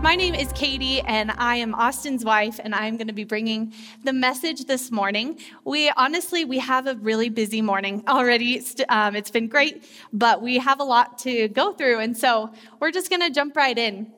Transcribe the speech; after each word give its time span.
My 0.00 0.14
name 0.14 0.36
is 0.36 0.52
Katie, 0.52 1.00
and 1.00 1.32
I 1.38 1.56
am 1.56 1.74
Austin's 1.74 2.24
wife, 2.24 2.60
and 2.62 2.72
I'm 2.72 2.96
going 2.96 3.08
to 3.08 3.12
be 3.12 3.24
bringing 3.24 3.74
the 4.04 4.12
message 4.12 4.64
this 4.64 4.92
morning. 4.92 5.40
We 5.64 5.90
honestly 5.90 6.44
we 6.44 6.60
have 6.60 6.86
a 6.86 6.94
really 6.94 7.28
busy 7.28 7.60
morning 7.60 8.04
already. 8.08 8.64
Um, 8.88 9.16
it's 9.16 9.30
been 9.30 9.48
great, 9.48 9.84
but 10.12 10.40
we 10.40 10.58
have 10.58 10.78
a 10.78 10.84
lot 10.84 11.18
to 11.18 11.48
go 11.48 11.72
through, 11.72 11.98
and 11.98 12.16
so 12.16 12.52
we're 12.78 12.92
just 12.92 13.10
going 13.10 13.22
to 13.22 13.30
jump 13.30 13.56
right 13.56 13.76
in. 13.76 14.12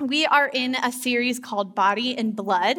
We 0.00 0.24
are 0.26 0.46
in 0.46 0.76
a 0.76 0.92
series 0.92 1.40
called 1.40 1.74
Body 1.74 2.16
and 2.16 2.36
Blood. 2.36 2.76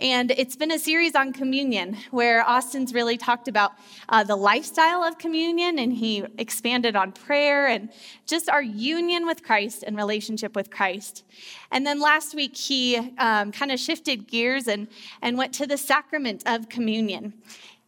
And 0.00 0.30
it's 0.30 0.56
been 0.56 0.72
a 0.72 0.78
series 0.78 1.14
on 1.14 1.34
communion 1.34 1.94
where 2.10 2.42
Austin's 2.48 2.94
really 2.94 3.18
talked 3.18 3.48
about 3.48 3.72
uh, 4.08 4.24
the 4.24 4.34
lifestyle 4.34 5.04
of 5.04 5.18
communion 5.18 5.78
and 5.78 5.92
he 5.92 6.24
expanded 6.38 6.96
on 6.96 7.12
prayer 7.12 7.66
and 7.66 7.90
just 8.26 8.48
our 8.48 8.62
union 8.62 9.26
with 9.26 9.42
Christ 9.42 9.84
and 9.86 9.94
relationship 9.94 10.56
with 10.56 10.70
Christ. 10.70 11.24
And 11.70 11.86
then 11.86 12.00
last 12.00 12.34
week 12.34 12.56
he 12.56 12.96
um, 13.18 13.52
kind 13.52 13.70
of 13.70 13.78
shifted 13.78 14.26
gears 14.26 14.68
and, 14.68 14.88
and 15.20 15.36
went 15.36 15.52
to 15.54 15.66
the 15.66 15.76
sacrament 15.76 16.44
of 16.46 16.70
communion. 16.70 17.34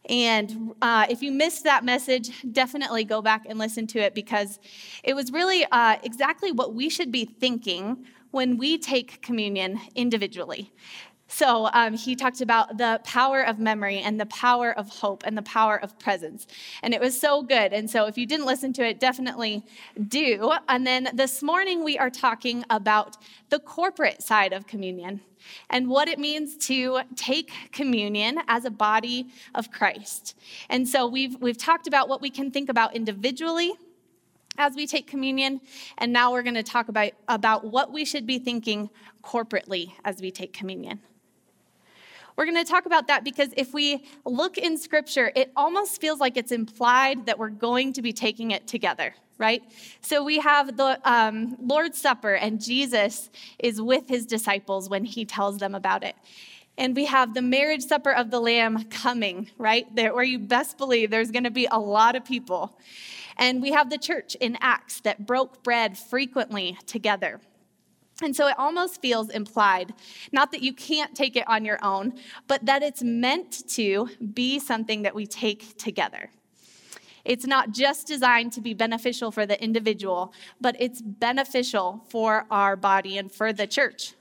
And 0.07 0.75
uh, 0.83 1.07
if 1.09 1.23
you 1.23 1.31
missed 1.31 1.63
that 1.63 1.83
message, 1.83 2.29
definitely 2.51 3.05
go 3.05 3.23
back 3.23 3.47
and 3.49 3.57
listen 3.57 3.87
to 3.87 3.99
it 3.99 4.13
because 4.13 4.59
it 5.03 5.15
was 5.15 5.31
really 5.31 5.65
uh, 5.71 5.95
exactly 6.03 6.51
what 6.51 6.75
we 6.75 6.89
should 6.89 7.11
be 7.11 7.25
thinking 7.25 8.05
when 8.29 8.57
we 8.57 8.77
take 8.77 9.21
communion 9.21 9.79
individually. 9.95 10.71
So 11.33 11.67
um, 11.73 11.95
he 11.95 12.15
talked 12.15 12.41
about 12.41 12.77
the 12.77 13.01
power 13.03 13.41
of 13.41 13.57
memory 13.57 13.97
and 13.97 14.19
the 14.19 14.27
power 14.27 14.71
of 14.71 14.87
hope 14.89 15.23
and 15.25 15.35
the 15.35 15.41
power 15.41 15.77
of 15.81 15.97
presence. 15.97 16.45
And 16.83 16.93
it 16.93 17.01
was 17.01 17.19
so 17.19 17.41
good. 17.41 17.73
And 17.73 17.89
so 17.89 18.05
if 18.05 18.19
you 18.19 18.27
didn't 18.27 18.45
listen 18.45 18.71
to 18.73 18.85
it, 18.85 18.99
definitely 18.99 19.65
do. 20.07 20.53
And 20.69 20.85
then 20.85 21.09
this 21.11 21.41
morning 21.41 21.83
we 21.83 21.97
are 21.97 22.11
talking 22.11 22.63
about 22.69 23.17
the 23.49 23.57
corporate 23.57 24.21
side 24.21 24.53
of 24.53 24.67
communion 24.67 25.21
and 25.71 25.89
what 25.89 26.07
it 26.07 26.19
means 26.19 26.55
to 26.67 26.99
take 27.15 27.51
communion 27.71 28.37
as 28.47 28.63
a 28.63 28.69
body 28.69 29.25
of 29.55 29.71
Christ. 29.71 30.37
And 30.69 30.87
so 30.87 31.07
we've, 31.07 31.35
we've 31.41 31.57
talked 31.57 31.87
about 31.87 32.09
what 32.09 32.21
we 32.21 32.29
can 32.29 32.51
think 32.51 32.69
about 32.69 32.95
individually 32.95 33.73
as 34.59 34.75
we 34.75 34.85
take 34.85 35.07
communion, 35.07 35.61
and 35.97 36.13
now 36.13 36.31
we're 36.31 36.43
going 36.43 36.53
to 36.53 36.61
talk 36.61 36.87
about, 36.87 37.09
about 37.27 37.65
what 37.65 37.91
we 37.91 38.05
should 38.05 38.27
be 38.27 38.37
thinking 38.37 38.87
corporately 39.23 39.93
as 40.05 40.21
we 40.21 40.29
take 40.29 40.53
communion. 40.53 41.01
We're 42.35 42.45
going 42.45 42.63
to 42.63 42.69
talk 42.69 42.85
about 42.85 43.07
that 43.07 43.23
because 43.23 43.49
if 43.57 43.73
we 43.73 44.05
look 44.25 44.57
in 44.57 44.77
scripture, 44.77 45.31
it 45.35 45.51
almost 45.55 46.01
feels 46.01 46.19
like 46.19 46.37
it's 46.37 46.51
implied 46.51 47.25
that 47.27 47.37
we're 47.37 47.49
going 47.49 47.93
to 47.93 48.01
be 48.01 48.13
taking 48.13 48.51
it 48.51 48.67
together, 48.67 49.13
right? 49.37 49.63
So 50.01 50.23
we 50.23 50.39
have 50.39 50.75
the 50.75 50.99
um, 51.03 51.57
Lord's 51.61 51.99
Supper, 51.99 52.33
and 52.33 52.61
Jesus 52.61 53.29
is 53.59 53.81
with 53.81 54.07
his 54.07 54.25
disciples 54.25 54.89
when 54.89 55.05
he 55.05 55.25
tells 55.25 55.57
them 55.57 55.75
about 55.75 56.03
it. 56.03 56.15
And 56.77 56.95
we 56.95 57.05
have 57.05 57.35
the 57.35 57.41
marriage 57.41 57.83
supper 57.83 58.11
of 58.11 58.31
the 58.31 58.39
Lamb 58.39 58.85
coming, 58.85 59.51
right? 59.59 59.85
There, 59.95 60.13
where 60.13 60.23
you 60.23 60.39
best 60.39 60.77
believe 60.77 61.11
there's 61.11 61.29
going 61.29 61.43
to 61.43 61.51
be 61.51 61.67
a 61.69 61.77
lot 61.77 62.15
of 62.15 62.25
people. 62.25 62.79
And 63.37 63.61
we 63.61 63.71
have 63.71 63.91
the 63.91 63.97
church 63.99 64.35
in 64.35 64.57
Acts 64.59 64.99
that 65.01 65.25
broke 65.25 65.63
bread 65.63 65.97
frequently 65.97 66.77
together. 66.87 67.39
And 68.23 68.35
so 68.35 68.47
it 68.47 68.55
almost 68.57 69.01
feels 69.01 69.29
implied, 69.29 69.93
not 70.31 70.51
that 70.51 70.61
you 70.61 70.73
can't 70.73 71.13
take 71.13 71.35
it 71.35 71.47
on 71.47 71.65
your 71.65 71.77
own, 71.83 72.13
but 72.47 72.65
that 72.65 72.81
it's 72.81 73.03
meant 73.03 73.67
to 73.69 74.09
be 74.33 74.59
something 74.59 75.01
that 75.01 75.13
we 75.13 75.27
take 75.27 75.77
together. 75.77 76.29
It's 77.25 77.45
not 77.45 77.71
just 77.71 78.07
designed 78.07 78.53
to 78.53 78.61
be 78.61 78.73
beneficial 78.73 79.31
for 79.31 79.45
the 79.45 79.61
individual, 79.63 80.33
but 80.59 80.75
it's 80.79 81.01
beneficial 81.01 82.03
for 82.09 82.45
our 82.51 82.75
body 82.75 83.17
and 83.17 83.31
for 83.31 83.53
the 83.53 83.67
church. 83.67 84.13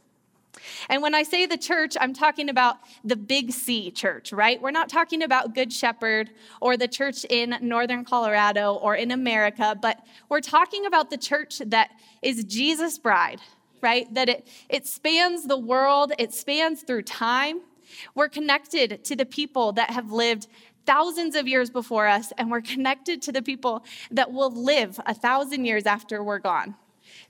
And 0.89 1.03
when 1.03 1.15
I 1.15 1.23
say 1.23 1.47
the 1.47 1.57
church, 1.57 1.97
I'm 2.01 2.13
talking 2.13 2.49
about 2.49 2.77
the 3.05 3.17
big 3.17 3.53
C 3.53 3.91
church, 3.91 4.33
right? 4.33 4.61
We're 4.61 4.71
not 4.71 4.89
talking 4.89 5.23
about 5.23 5.55
Good 5.55 5.73
Shepherd 5.73 6.31
or 6.61 6.77
the 6.77 6.89
church 6.89 7.25
in 7.31 7.57
Northern 7.61 8.05
Colorado 8.05 8.75
or 8.75 8.95
in 8.95 9.11
America, 9.11 9.77
but 9.81 10.05
we're 10.29 10.41
talking 10.41 10.87
about 10.87 11.11
the 11.11 11.17
church 11.17 11.61
that 11.67 11.91
is 12.21 12.45
Jesus' 12.45 12.99
bride, 12.99 13.41
right? 13.83 14.13
That 14.15 14.29
it, 14.29 14.47
it 14.69 14.87
spans 14.87 15.47
the 15.47 15.59
world, 15.59 16.13
it 16.19 16.33
spans 16.33 16.83
through 16.83 17.03
time. 17.03 17.61
We're 18.15 18.29
connected 18.29 19.05
to 19.05 19.17
the 19.17 19.27
people 19.27 19.73
that 19.73 19.91
have 19.91 20.13
lived 20.13 20.47
thousands 20.87 21.37
of 21.37 21.47
years 21.47 21.69
before 21.69 22.07
us, 22.07 22.33
and 22.39 22.51
we're 22.51 22.63
connected 22.63 23.21
to 23.23 23.33
the 23.33 23.43
people 23.43 23.85
that 24.11 24.33
will 24.33 24.51
live 24.51 24.99
a 25.07 25.15
thousand 25.15 25.65
years 25.65 25.85
after 25.85 26.23
we're 26.23 26.39
gone. 26.39 26.75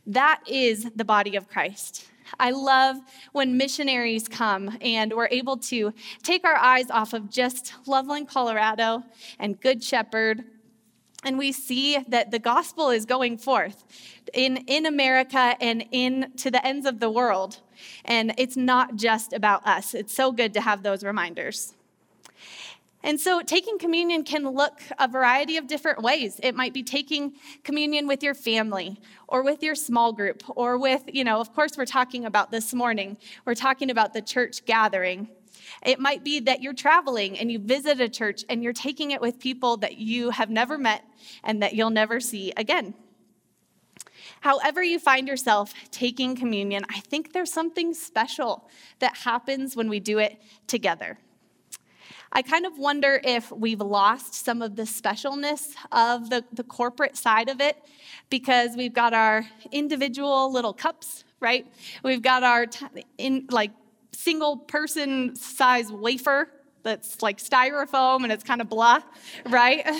That 0.06 0.40
is 0.46 0.90
the 0.94 1.04
body 1.04 1.36
of 1.36 1.48
Christ. 1.48 2.08
I 2.38 2.50
love 2.50 2.96
when 3.32 3.56
missionaries 3.56 4.26
come 4.28 4.78
and 4.80 5.12
we're 5.12 5.28
able 5.30 5.58
to 5.58 5.92
take 6.22 6.44
our 6.44 6.56
eyes 6.56 6.90
off 6.90 7.12
of 7.12 7.30
just 7.30 7.74
Loveland, 7.86 8.28
Colorado 8.28 9.02
and 9.38 9.60
Good 9.60 9.82
Shepherd 9.82 10.44
and 11.24 11.38
we 11.38 11.52
see 11.52 11.98
that 12.08 12.30
the 12.30 12.38
gospel 12.38 12.90
is 12.90 13.06
going 13.06 13.38
forth 13.38 13.84
in, 14.32 14.58
in 14.66 14.86
America 14.86 15.56
and 15.60 15.84
in 15.90 16.32
to 16.38 16.50
the 16.50 16.64
ends 16.66 16.86
of 16.86 17.00
the 17.00 17.10
world. 17.10 17.58
And 18.04 18.34
it's 18.38 18.56
not 18.56 18.96
just 18.96 19.32
about 19.32 19.66
us. 19.66 19.94
It's 19.94 20.14
so 20.14 20.32
good 20.32 20.54
to 20.54 20.60
have 20.60 20.82
those 20.82 21.04
reminders. 21.04 21.74
And 23.04 23.20
so, 23.20 23.42
taking 23.42 23.78
communion 23.78 24.22
can 24.22 24.48
look 24.48 24.80
a 24.98 25.08
variety 25.08 25.56
of 25.56 25.66
different 25.66 26.02
ways. 26.02 26.38
It 26.40 26.54
might 26.54 26.72
be 26.72 26.84
taking 26.84 27.32
communion 27.64 28.06
with 28.06 28.22
your 28.22 28.34
family 28.34 29.00
or 29.26 29.42
with 29.42 29.60
your 29.62 29.74
small 29.74 30.12
group 30.12 30.44
or 30.56 30.78
with, 30.78 31.02
you 31.12 31.24
know, 31.24 31.40
of 31.40 31.52
course, 31.52 31.76
we're 31.76 31.84
talking 31.84 32.24
about 32.24 32.52
this 32.52 32.72
morning, 32.72 33.16
we're 33.44 33.56
talking 33.56 33.90
about 33.90 34.12
the 34.12 34.22
church 34.22 34.64
gathering. 34.66 35.28
It 35.84 35.98
might 35.98 36.22
be 36.22 36.38
that 36.40 36.62
you're 36.62 36.74
traveling 36.74 37.38
and 37.38 37.50
you 37.50 37.58
visit 37.58 38.00
a 38.00 38.08
church 38.08 38.44
and 38.48 38.62
you're 38.62 38.72
taking 38.72 39.10
it 39.10 39.20
with 39.20 39.40
people 39.40 39.78
that 39.78 39.96
you 39.96 40.30
have 40.30 40.48
never 40.48 40.78
met 40.78 41.04
and 41.42 41.60
that 41.62 41.74
you'll 41.74 41.90
never 41.90 42.20
see 42.20 42.52
again. 42.56 42.94
However, 44.42 44.82
you 44.82 44.98
find 44.98 45.28
yourself 45.28 45.72
taking 45.92 46.34
communion, 46.34 46.84
I 46.90 46.98
think 46.98 47.32
there's 47.32 47.52
something 47.52 47.94
special 47.94 48.68
that 48.98 49.16
happens 49.18 49.76
when 49.76 49.88
we 49.88 50.00
do 50.00 50.18
it 50.18 50.42
together. 50.66 51.18
I 52.32 52.42
kind 52.42 52.66
of 52.66 52.76
wonder 52.76 53.20
if 53.22 53.52
we've 53.52 53.80
lost 53.80 54.34
some 54.34 54.60
of 54.60 54.74
the 54.74 54.82
specialness 54.82 55.74
of 55.92 56.28
the, 56.28 56.44
the 56.52 56.64
corporate 56.64 57.16
side 57.16 57.48
of 57.48 57.60
it 57.60 57.76
because 58.30 58.76
we've 58.76 58.92
got 58.92 59.14
our 59.14 59.46
individual 59.70 60.52
little 60.52 60.72
cups, 60.72 61.22
right? 61.38 61.64
We've 62.02 62.22
got 62.22 62.42
our 62.42 62.66
t- 62.66 62.86
in 63.18 63.46
like 63.48 63.70
single 64.10 64.56
person 64.56 65.36
size 65.36 65.92
wafer 65.92 66.48
that's 66.82 67.22
like 67.22 67.38
styrofoam 67.38 68.24
and 68.24 68.32
it's 68.32 68.42
kind 68.42 68.60
of 68.60 68.68
blah, 68.68 69.02
right? 69.48 69.86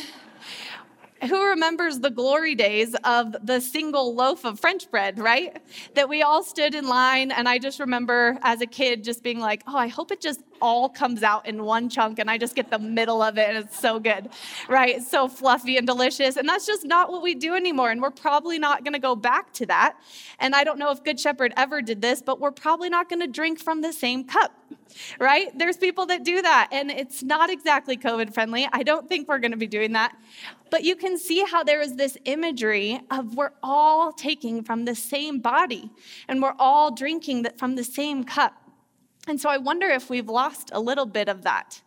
who 1.28 1.50
remembers 1.50 2.00
the 2.00 2.10
glory 2.10 2.54
days 2.54 2.94
of 3.04 3.36
the 3.44 3.60
single 3.60 4.14
loaf 4.14 4.44
of 4.44 4.58
French 4.58 4.90
bread, 4.90 5.18
right? 5.18 5.56
That 5.94 6.08
we 6.08 6.22
all 6.22 6.42
stood 6.42 6.74
in 6.74 6.86
line, 6.88 7.30
and 7.30 7.48
I 7.48 7.58
just 7.58 7.80
remember 7.80 8.38
as 8.42 8.60
a 8.60 8.66
kid 8.66 9.04
just 9.04 9.22
being 9.22 9.38
like, 9.38 9.62
oh, 9.66 9.76
I 9.76 9.88
hope 9.88 10.10
it 10.10 10.20
just 10.20 10.40
all 10.62 10.88
comes 10.88 11.24
out 11.24 11.44
in 11.46 11.64
one 11.64 11.88
chunk 11.88 12.20
and 12.20 12.30
I 12.30 12.38
just 12.38 12.54
get 12.54 12.70
the 12.70 12.78
middle 12.78 13.20
of 13.20 13.36
it 13.36 13.48
and 13.48 13.58
it's 13.58 13.78
so 13.78 13.98
good, 13.98 14.30
right? 14.68 15.02
So 15.02 15.28
fluffy 15.28 15.76
and 15.76 15.86
delicious. 15.86 16.36
And 16.36 16.48
that's 16.48 16.64
just 16.64 16.84
not 16.86 17.10
what 17.10 17.20
we 17.20 17.34
do 17.34 17.54
anymore. 17.54 17.90
And 17.90 18.00
we're 18.00 18.10
probably 18.10 18.60
not 18.60 18.84
going 18.84 18.92
to 18.94 19.00
go 19.00 19.16
back 19.16 19.52
to 19.54 19.66
that. 19.66 19.96
And 20.38 20.54
I 20.54 20.62
don't 20.62 20.78
know 20.78 20.92
if 20.92 21.02
Good 21.02 21.18
Shepherd 21.18 21.52
ever 21.56 21.82
did 21.82 22.00
this, 22.00 22.22
but 22.22 22.40
we're 22.40 22.52
probably 22.52 22.88
not 22.88 23.08
going 23.08 23.20
to 23.20 23.26
drink 23.26 23.58
from 23.58 23.82
the 23.82 23.92
same 23.92 24.22
cup, 24.22 24.52
right? 25.18 25.48
There's 25.58 25.76
people 25.76 26.06
that 26.06 26.24
do 26.24 26.40
that 26.40 26.68
and 26.70 26.90
it's 26.90 27.24
not 27.24 27.50
exactly 27.50 27.96
COVID 27.96 28.32
friendly. 28.32 28.68
I 28.72 28.84
don't 28.84 29.08
think 29.08 29.28
we're 29.28 29.40
going 29.40 29.50
to 29.50 29.56
be 29.56 29.66
doing 29.66 29.92
that. 29.92 30.16
But 30.70 30.84
you 30.84 30.94
can 30.94 31.18
see 31.18 31.44
how 31.44 31.64
there 31.64 31.80
is 31.80 31.96
this 31.96 32.16
imagery 32.24 33.00
of 33.10 33.34
we're 33.34 33.52
all 33.64 34.12
taking 34.12 34.62
from 34.62 34.84
the 34.84 34.94
same 34.94 35.40
body 35.40 35.90
and 36.28 36.40
we're 36.40 36.54
all 36.58 36.92
drinking 36.92 37.48
from 37.58 37.74
the 37.74 37.84
same 37.84 38.22
cup. 38.22 38.61
And 39.28 39.40
so 39.40 39.48
I 39.48 39.58
wonder 39.58 39.88
if 39.88 40.10
we've 40.10 40.28
lost 40.28 40.70
a 40.72 40.80
little 40.80 41.06
bit 41.06 41.28
of 41.28 41.42
that. 41.42 41.80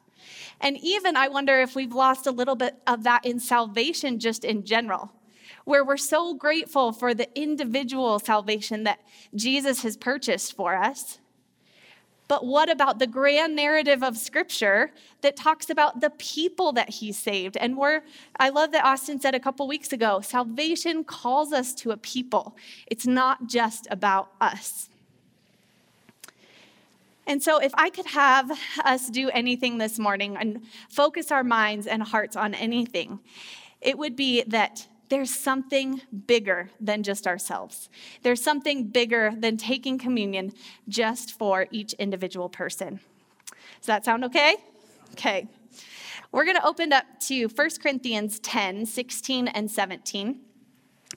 And 0.61 0.77
even 0.77 1.17
I 1.17 1.27
wonder 1.27 1.59
if 1.61 1.75
we've 1.75 1.93
lost 1.93 2.27
a 2.27 2.31
little 2.31 2.55
bit 2.55 2.75
of 2.87 3.03
that 3.03 3.25
in 3.25 3.39
salvation 3.39 4.19
just 4.19 4.45
in 4.45 4.63
general, 4.63 5.11
where 5.65 5.83
we're 5.83 5.97
so 5.97 6.33
grateful 6.33 6.91
for 6.91 7.13
the 7.13 7.27
individual 7.39 8.19
salvation 8.19 8.83
that 8.83 8.99
Jesus 9.35 9.83
has 9.83 9.97
purchased 9.97 10.55
for 10.55 10.75
us. 10.75 11.19
But 12.27 12.45
what 12.45 12.71
about 12.71 12.97
the 12.97 13.05
grand 13.05 13.55
narrative 13.55 14.01
of 14.01 14.17
scripture 14.17 14.91
that 15.21 15.35
talks 15.35 15.69
about 15.69 16.01
the 16.01 16.09
people 16.11 16.71
that 16.73 16.89
he 16.89 17.11
saved? 17.11 17.55
And 17.57 17.77
we're, 17.77 18.01
I 18.39 18.49
love 18.49 18.71
that 18.71 18.83
Austin 18.83 19.19
said 19.19 19.35
a 19.35 19.39
couple 19.39 19.67
weeks 19.67 19.93
ago 19.93 20.21
salvation 20.21 21.03
calls 21.03 21.53
us 21.53 21.73
to 21.75 21.91
a 21.91 21.97
people, 21.97 22.57
it's 22.87 23.05
not 23.05 23.47
just 23.47 23.87
about 23.91 24.31
us. 24.41 24.89
And 27.27 27.41
so, 27.41 27.59
if 27.59 27.71
I 27.75 27.89
could 27.89 28.07
have 28.07 28.51
us 28.83 29.09
do 29.09 29.29
anything 29.29 29.77
this 29.77 29.97
morning 29.97 30.37
and 30.37 30.61
focus 30.89 31.31
our 31.31 31.43
minds 31.43 31.87
and 31.87 32.03
hearts 32.03 32.35
on 32.35 32.53
anything, 32.53 33.19
it 33.81 33.97
would 33.97 34.15
be 34.15 34.43
that 34.43 34.87
there's 35.09 35.29
something 35.29 36.01
bigger 36.27 36.69
than 36.79 37.03
just 37.03 37.27
ourselves. 37.27 37.89
There's 38.23 38.41
something 38.41 38.87
bigger 38.87 39.33
than 39.37 39.57
taking 39.57 39.97
communion 39.97 40.53
just 40.87 41.37
for 41.37 41.67
each 41.71 41.93
individual 41.93 42.49
person. 42.49 42.99
Does 43.79 43.87
that 43.87 44.05
sound 44.05 44.23
okay? 44.25 44.55
Okay. 45.13 45.47
We're 46.31 46.45
going 46.45 46.57
to 46.57 46.65
open 46.65 46.91
up 46.91 47.05
to 47.27 47.45
1 47.47 47.69
Corinthians 47.81 48.39
10 48.39 48.85
16 48.85 49.47
and 49.47 49.69
17. 49.69 50.41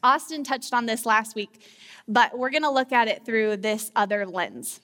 Austin 0.02 0.44
touched 0.44 0.72
on 0.72 0.86
this 0.86 1.04
last 1.04 1.34
week, 1.34 1.62
but 2.06 2.38
we're 2.38 2.50
going 2.50 2.62
to 2.62 2.70
look 2.70 2.92
at 2.92 3.08
it 3.08 3.24
through 3.24 3.56
this 3.56 3.90
other 3.96 4.26
lens. 4.26 4.80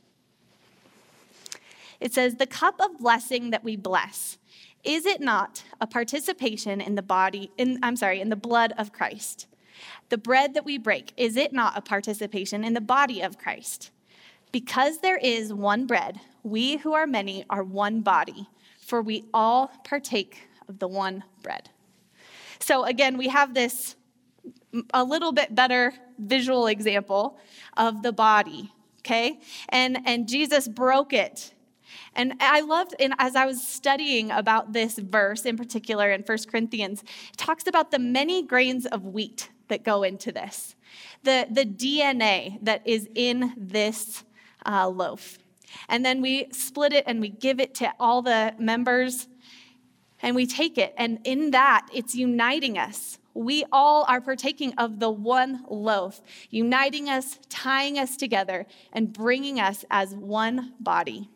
It 2.00 2.12
says, 2.12 2.36
The 2.36 2.46
cup 2.46 2.80
of 2.80 2.98
blessing 2.98 3.50
that 3.50 3.64
we 3.64 3.76
bless 3.76 4.38
is 4.84 5.06
it 5.06 5.20
not 5.20 5.64
a 5.80 5.86
participation 5.86 6.80
in 6.80 6.94
the 6.94 7.02
body, 7.02 7.50
in, 7.56 7.78
I'm 7.82 7.96
sorry, 7.96 8.20
in 8.20 8.28
the 8.28 8.36
blood 8.36 8.74
of 8.76 8.92
Christ? 8.92 9.46
The 10.10 10.18
bread 10.18 10.54
that 10.54 10.64
we 10.64 10.76
break, 10.78 11.12
is 11.16 11.36
it 11.36 11.52
not 11.52 11.76
a 11.76 11.80
participation 11.80 12.62
in 12.62 12.74
the 12.74 12.80
body 12.80 13.22
of 13.22 13.38
Christ? 13.38 13.90
Because 14.52 14.98
there 14.98 15.16
is 15.16 15.52
one 15.52 15.86
bread, 15.86 16.20
we 16.42 16.76
who 16.76 16.92
are 16.92 17.06
many 17.06 17.44
are 17.48 17.64
one 17.64 18.02
body, 18.02 18.46
for 18.78 19.00
we 19.00 19.24
all 19.32 19.72
partake 19.84 20.48
of 20.68 20.78
the 20.78 20.86
one 20.86 21.24
bread. 21.42 21.70
So 22.60 22.84
again, 22.84 23.16
we 23.16 23.28
have 23.28 23.54
this 23.54 23.96
a 24.92 25.02
little 25.02 25.32
bit 25.32 25.54
better 25.54 25.94
visual 26.18 26.66
example 26.66 27.38
of 27.76 28.02
the 28.02 28.12
body, 28.12 28.72
okay? 29.00 29.40
And 29.70 29.98
and 30.06 30.28
Jesus 30.28 30.68
broke 30.68 31.12
it 31.12 31.53
and 32.14 32.34
I 32.40 32.60
loved, 32.60 32.94
and 32.98 33.14
as 33.18 33.34
I 33.36 33.46
was 33.46 33.66
studying 33.66 34.30
about 34.30 34.72
this 34.72 34.98
verse 34.98 35.44
in 35.44 35.56
particular 35.56 36.10
in 36.10 36.22
1 36.22 36.38
Corinthians, 36.50 37.02
it 37.02 37.36
talks 37.36 37.66
about 37.66 37.90
the 37.90 37.98
many 37.98 38.42
grains 38.42 38.86
of 38.86 39.04
wheat 39.04 39.50
that 39.68 39.84
go 39.84 40.02
into 40.02 40.30
this, 40.30 40.76
the, 41.22 41.46
the 41.50 41.64
DNA 41.64 42.58
that 42.62 42.86
is 42.86 43.08
in 43.14 43.52
this 43.56 44.24
uh, 44.66 44.88
loaf. 44.88 45.38
And 45.88 46.04
then 46.04 46.20
we 46.20 46.48
split 46.52 46.92
it 46.92 47.04
and 47.06 47.20
we 47.20 47.28
give 47.28 47.60
it 47.60 47.74
to 47.76 47.92
all 47.98 48.22
the 48.22 48.54
members 48.58 49.28
and 50.22 50.36
we 50.36 50.46
take 50.46 50.78
it. 50.78 50.94
And 50.96 51.18
in 51.24 51.50
that, 51.50 51.88
it's 51.92 52.14
uniting 52.14 52.78
us. 52.78 53.18
We 53.34 53.64
all 53.72 54.04
are 54.08 54.20
partaking 54.20 54.72
of 54.78 55.00
the 55.00 55.10
one 55.10 55.64
loaf, 55.68 56.22
uniting 56.50 57.08
us, 57.08 57.40
tying 57.48 57.98
us 57.98 58.16
together, 58.16 58.66
and 58.92 59.12
bringing 59.12 59.58
us 59.58 59.84
as 59.90 60.14
one 60.14 60.74
body. 60.78 61.28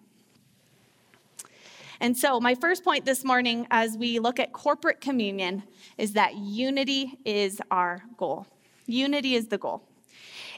And 2.01 2.17
so, 2.17 2.41
my 2.41 2.55
first 2.55 2.85
point 2.85 3.05
this 3.05 3.25
morning 3.25 3.67
as 3.71 3.97
we 3.97 4.19
look 4.19 4.39
at 4.39 4.53
corporate 4.53 5.01
communion 5.01 5.65
is 5.97 6.13
that 6.13 6.37
unity 6.37 7.19
is 7.25 7.61
our 7.71 8.03
goal. 8.17 8.47
Unity 8.87 9.35
is 9.35 9.49
the 9.49 9.59
goal. 9.59 9.83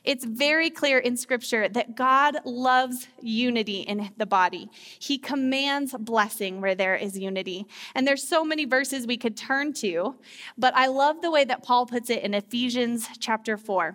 It's 0.03 0.25
very 0.25 0.71
clear 0.71 0.99
in 0.99 1.17
Scripture 1.17 1.69
that 1.69 1.95
God 1.95 2.39
loves 2.45 3.09
unity 3.21 3.81
in 3.81 4.11
the 4.17 4.25
body. 4.25 4.71
He 4.99 5.19
commands 5.19 5.95
blessing 5.99 6.61
where 6.61 6.75
there 6.75 6.95
is 6.95 7.19
unity. 7.19 7.67
And 7.95 8.07
there's 8.07 8.27
so 8.27 8.43
many 8.43 8.65
verses 8.65 9.07
we 9.07 9.19
could 9.19 9.37
turn 9.37 9.75
to, 9.75 10.15
but 10.57 10.75
I 10.75 10.87
love 10.87 11.21
the 11.21 11.31
way 11.31 11.45
that 11.45 11.63
Paul 11.63 11.85
puts 11.85 12.09
it 12.09 12.23
in 12.23 12.33
Ephesians 12.33 13.09
chapter 13.19 13.59
4, 13.59 13.95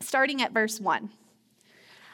starting 0.00 0.42
at 0.42 0.52
verse 0.52 0.80
1. 0.80 1.10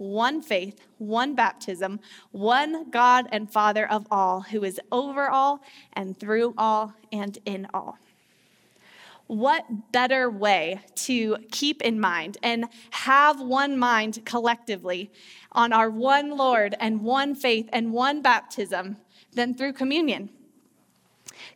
one 0.00 0.40
faith, 0.40 0.80
one 0.96 1.34
baptism, 1.34 2.00
one 2.32 2.88
God 2.90 3.28
and 3.30 3.52
Father 3.52 3.86
of 3.86 4.06
all, 4.10 4.40
who 4.40 4.64
is 4.64 4.80
over 4.90 5.28
all 5.28 5.60
and 5.92 6.18
through 6.18 6.54
all 6.56 6.94
and 7.12 7.38
in 7.44 7.66
all. 7.74 7.98
What 9.26 9.92
better 9.92 10.30
way 10.30 10.80
to 10.94 11.36
keep 11.52 11.82
in 11.82 12.00
mind 12.00 12.38
and 12.42 12.64
have 12.90 13.40
one 13.40 13.78
mind 13.78 14.24
collectively 14.24 15.10
on 15.52 15.72
our 15.72 15.90
one 15.90 16.36
Lord 16.36 16.74
and 16.80 17.02
one 17.02 17.34
faith 17.34 17.68
and 17.70 17.92
one 17.92 18.22
baptism 18.22 18.96
than 19.34 19.54
through 19.54 19.74
communion? 19.74 20.30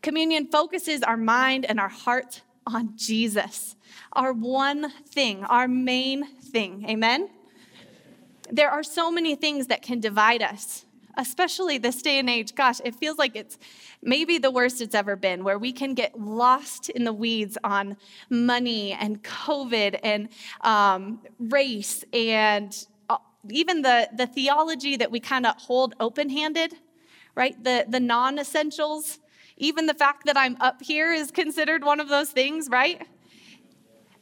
Communion 0.03 0.49
focuses 0.49 1.03
our 1.03 1.17
mind 1.17 1.65
and 1.65 1.81
our 1.81 1.89
heart 1.89 2.43
on 2.67 2.93
Jesus, 2.97 3.75
our 4.13 4.33
one 4.33 4.91
thing, 5.09 5.45
our 5.45 5.67
main 5.67 6.27
thing. 6.37 6.85
Amen? 6.89 7.31
There 8.51 8.71
are 8.71 8.83
so 8.83 9.11
many 9.11 9.35
things 9.35 9.69
that 9.69 9.83
can 9.83 10.01
divide 10.01 10.43
us, 10.43 10.85
especially 11.17 11.79
this 11.79 12.03
day 12.03 12.19
and 12.19 12.29
age. 12.29 12.55
Gosh, 12.55 12.81
it 12.85 12.95
feels 12.95 13.19
like 13.19 13.37
it's 13.37 13.59
maybe 14.03 14.39
the 14.39 14.51
worst 14.51 14.81
it's 14.81 14.95
ever 14.95 15.17
been, 15.17 15.45
where 15.45 15.59
we 15.59 15.73
can 15.73 15.95
get 15.95 16.19
lost 16.21 16.91
in 16.91 17.05
the 17.05 17.13
weeds 17.13 17.57
on 17.65 17.97
money 18.29 18.93
and 18.93 19.23
COVID 19.23 19.99
and 20.03 20.29
um, 20.61 21.21
race 21.39 22.05
and 22.13 22.87
uh, 23.09 23.17
even 23.51 23.83
the, 23.83 24.09
the 24.15 24.27
theology 24.27 24.97
that 24.97 25.11
we 25.11 25.21
kind 25.21 25.47
of 25.47 25.57
hold 25.57 25.95
open 26.01 26.29
handed, 26.29 26.75
right? 27.35 27.63
The, 27.63 27.87
the 27.89 28.01
non 28.01 28.39
essentials 28.39 29.19
even 29.57 29.87
the 29.87 29.95
fact 29.95 30.27
that 30.27 30.37
I'm 30.37 30.57
up 30.61 30.83
here 30.83 31.13
is 31.13 31.31
considered 31.31 31.85
one 31.85 32.01
of 32.01 32.09
those 32.09 32.31
things, 32.31 32.69
right? 32.69 33.07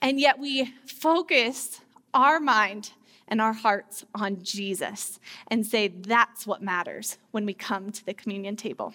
And 0.01 0.21
yet 0.21 0.39
we 0.39 0.75
focus 0.87 1.81
our 2.13 2.39
mind 2.39 2.93
and 3.33 3.41
our 3.41 3.55
hearts 3.55 4.05
on 4.15 4.43
Jesus 4.43 5.19
and 5.49 5.67
say 5.67 5.89
that's 5.89 6.47
what 6.47 6.61
matters 6.61 7.17
when 7.31 7.47
we 7.47 7.55
come 7.55 7.91
to 7.91 8.05
the 8.05 8.13
communion 8.13 8.57
table. 8.57 8.93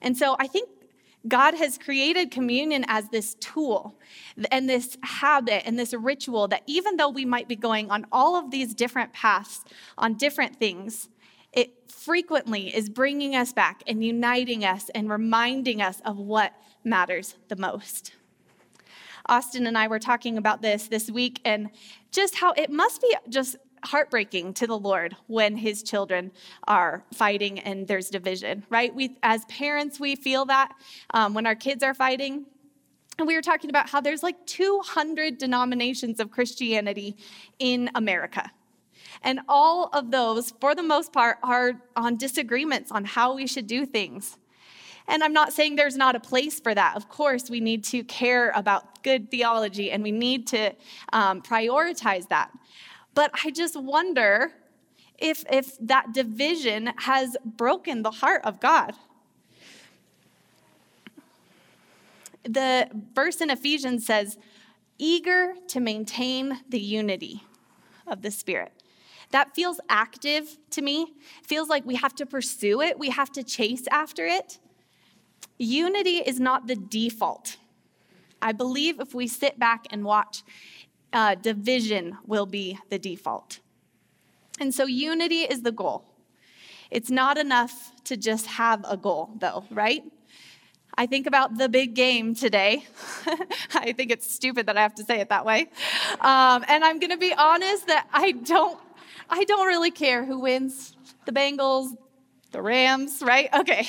And 0.00 0.16
so 0.16 0.36
I 0.38 0.46
think 0.46 0.68
God 1.26 1.54
has 1.54 1.76
created 1.76 2.30
communion 2.30 2.84
as 2.86 3.08
this 3.08 3.34
tool 3.40 3.96
and 4.52 4.70
this 4.70 4.96
habit 5.02 5.64
and 5.66 5.76
this 5.76 5.92
ritual 5.92 6.46
that 6.46 6.62
even 6.66 6.96
though 6.96 7.08
we 7.08 7.24
might 7.24 7.48
be 7.48 7.56
going 7.56 7.90
on 7.90 8.06
all 8.12 8.36
of 8.36 8.52
these 8.52 8.72
different 8.72 9.12
paths 9.12 9.64
on 9.98 10.14
different 10.14 10.54
things, 10.54 11.08
it 11.52 11.90
frequently 11.90 12.72
is 12.72 12.88
bringing 12.88 13.34
us 13.34 13.52
back 13.52 13.82
and 13.88 14.04
uniting 14.04 14.64
us 14.64 14.90
and 14.94 15.10
reminding 15.10 15.82
us 15.82 16.00
of 16.04 16.18
what 16.18 16.54
matters 16.84 17.34
the 17.48 17.56
most. 17.56 18.12
Austin 19.30 19.66
and 19.68 19.78
I 19.78 19.86
were 19.86 20.00
talking 20.00 20.36
about 20.36 20.60
this 20.60 20.88
this 20.88 21.10
week 21.10 21.40
and 21.44 21.70
just 22.10 22.34
how 22.34 22.52
it 22.52 22.70
must 22.70 23.00
be 23.00 23.16
just 23.28 23.56
heartbreaking 23.84 24.52
to 24.54 24.66
the 24.66 24.78
Lord 24.78 25.16
when 25.26 25.56
his 25.56 25.82
children 25.82 26.32
are 26.66 27.04
fighting 27.14 27.60
and 27.60 27.86
there's 27.86 28.10
division, 28.10 28.64
right? 28.68 28.94
We, 28.94 29.16
as 29.22 29.44
parents, 29.46 29.98
we 29.98 30.16
feel 30.16 30.44
that 30.46 30.72
um, 31.14 31.32
when 31.32 31.46
our 31.46 31.54
kids 31.54 31.82
are 31.82 31.94
fighting. 31.94 32.44
And 33.18 33.26
we 33.26 33.34
were 33.34 33.42
talking 33.42 33.70
about 33.70 33.88
how 33.88 34.00
there's 34.00 34.22
like 34.22 34.46
200 34.46 35.38
denominations 35.38 36.20
of 36.20 36.30
Christianity 36.30 37.16
in 37.58 37.90
America. 37.94 38.50
And 39.22 39.40
all 39.48 39.90
of 39.92 40.10
those, 40.10 40.52
for 40.60 40.74
the 40.74 40.82
most 40.82 41.12
part, 41.12 41.38
are 41.42 41.82
on 41.96 42.16
disagreements 42.16 42.90
on 42.90 43.04
how 43.04 43.34
we 43.34 43.46
should 43.46 43.66
do 43.66 43.86
things. 43.86 44.38
And 45.08 45.24
I'm 45.24 45.32
not 45.32 45.52
saying 45.52 45.76
there's 45.76 45.96
not 45.96 46.14
a 46.14 46.20
place 46.20 46.60
for 46.60 46.74
that. 46.74 46.96
Of 46.96 47.08
course, 47.08 47.50
we 47.50 47.60
need 47.60 47.84
to 47.84 48.04
care 48.04 48.50
about 48.54 49.02
good 49.02 49.30
theology 49.30 49.90
and 49.90 50.02
we 50.02 50.12
need 50.12 50.46
to 50.48 50.74
um, 51.12 51.42
prioritize 51.42 52.28
that. 52.28 52.50
But 53.14 53.30
I 53.44 53.50
just 53.50 53.76
wonder 53.76 54.52
if, 55.18 55.44
if 55.50 55.76
that 55.80 56.12
division 56.12 56.92
has 56.98 57.36
broken 57.44 58.02
the 58.02 58.10
heart 58.10 58.42
of 58.44 58.60
God. 58.60 58.94
The 62.44 62.88
verse 63.14 63.40
in 63.40 63.50
Ephesians 63.50 64.06
says, 64.06 64.38
eager 64.98 65.54
to 65.68 65.80
maintain 65.80 66.60
the 66.68 66.80
unity 66.80 67.42
of 68.06 68.22
the 68.22 68.30
Spirit. 68.30 68.72
That 69.30 69.54
feels 69.54 69.80
active 69.88 70.58
to 70.70 70.82
me. 70.82 71.14
Feels 71.42 71.68
like 71.68 71.86
we 71.86 71.96
have 71.96 72.14
to 72.16 72.26
pursue 72.26 72.80
it, 72.80 72.98
we 72.98 73.10
have 73.10 73.30
to 73.32 73.42
chase 73.42 73.84
after 73.90 74.26
it. 74.26 74.58
Unity 75.60 76.18
is 76.18 76.40
not 76.40 76.66
the 76.66 76.76
default. 76.76 77.56
I 78.42 78.52
believe 78.52 79.00
if 79.00 79.14
we 79.14 79.26
sit 79.26 79.58
back 79.58 79.86
and 79.90 80.04
watch, 80.04 80.42
uh, 81.12 81.34
division 81.34 82.16
will 82.26 82.46
be 82.46 82.78
the 82.88 82.98
default. 82.98 83.60
And 84.58 84.74
so 84.74 84.86
unity 84.86 85.42
is 85.42 85.62
the 85.62 85.72
goal. 85.72 86.04
It's 86.90 87.10
not 87.10 87.38
enough 87.38 87.92
to 88.04 88.16
just 88.16 88.46
have 88.46 88.84
a 88.88 88.96
goal, 88.96 89.30
though, 89.38 89.64
right? 89.70 90.02
I 90.96 91.06
think 91.06 91.26
about 91.26 91.56
the 91.56 91.68
big 91.68 91.94
game 91.94 92.34
today. 92.34 92.84
I 93.74 93.92
think 93.92 94.10
it's 94.10 94.30
stupid 94.30 94.66
that 94.66 94.76
I 94.76 94.82
have 94.82 94.94
to 94.96 95.04
say 95.04 95.20
it 95.20 95.28
that 95.28 95.44
way. 95.44 95.68
Um, 96.20 96.64
and 96.68 96.84
I'm 96.84 96.98
going 96.98 97.10
to 97.10 97.16
be 97.16 97.32
honest 97.32 97.86
that 97.86 98.08
I 98.12 98.32
don't, 98.32 98.78
I 99.28 99.44
don't 99.44 99.66
really 99.66 99.90
care 99.90 100.24
who 100.24 100.40
wins 100.40 100.96
the 101.26 101.32
Bengals, 101.32 101.96
the 102.52 102.62
Rams, 102.62 103.22
right? 103.24 103.48
Okay. 103.54 103.86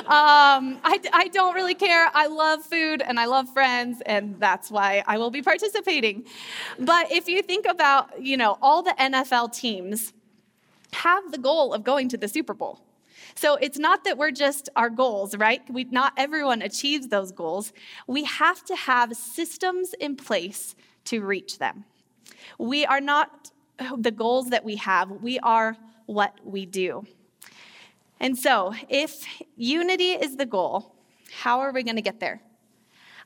Um, 0.00 0.78
I, 0.84 1.00
I 1.12 1.28
don't 1.32 1.54
really 1.54 1.74
care. 1.74 2.10
I 2.14 2.26
love 2.26 2.64
food 2.64 3.02
and 3.02 3.18
I 3.18 3.26
love 3.26 3.48
friends, 3.52 4.00
and 4.06 4.38
that's 4.38 4.70
why 4.70 5.02
I 5.06 5.18
will 5.18 5.30
be 5.30 5.42
participating. 5.42 6.24
But 6.78 7.10
if 7.10 7.28
you 7.28 7.42
think 7.42 7.66
about, 7.66 8.22
you 8.22 8.36
know, 8.36 8.58
all 8.62 8.82
the 8.82 8.94
NFL 8.98 9.52
teams 9.52 10.12
have 10.92 11.32
the 11.32 11.38
goal 11.38 11.74
of 11.74 11.82
going 11.82 12.08
to 12.10 12.16
the 12.16 12.28
Super 12.28 12.54
Bowl. 12.54 12.80
So 13.34 13.56
it's 13.56 13.78
not 13.78 14.04
that 14.04 14.16
we're 14.16 14.30
just 14.30 14.68
our 14.76 14.88
goals, 14.88 15.36
right? 15.36 15.62
We, 15.70 15.84
not 15.84 16.12
everyone 16.16 16.62
achieves 16.62 17.08
those 17.08 17.32
goals. 17.32 17.72
We 18.06 18.24
have 18.24 18.64
to 18.64 18.76
have 18.76 19.14
systems 19.16 19.94
in 20.00 20.16
place 20.16 20.74
to 21.06 21.22
reach 21.22 21.58
them. 21.58 21.84
We 22.58 22.86
are 22.86 23.00
not 23.00 23.50
the 23.96 24.10
goals 24.10 24.50
that 24.50 24.64
we 24.64 24.76
have, 24.76 25.10
we 25.10 25.38
are 25.40 25.76
what 26.06 26.38
we 26.44 26.64
do. 26.64 27.04
And 28.20 28.38
so, 28.38 28.74
if 28.88 29.26
unity 29.56 30.12
is 30.12 30.36
the 30.36 30.46
goal, 30.46 30.94
how 31.40 31.60
are 31.60 31.72
we 31.72 31.82
going 31.82 31.96
to 31.96 32.02
get 32.02 32.20
there? 32.20 32.40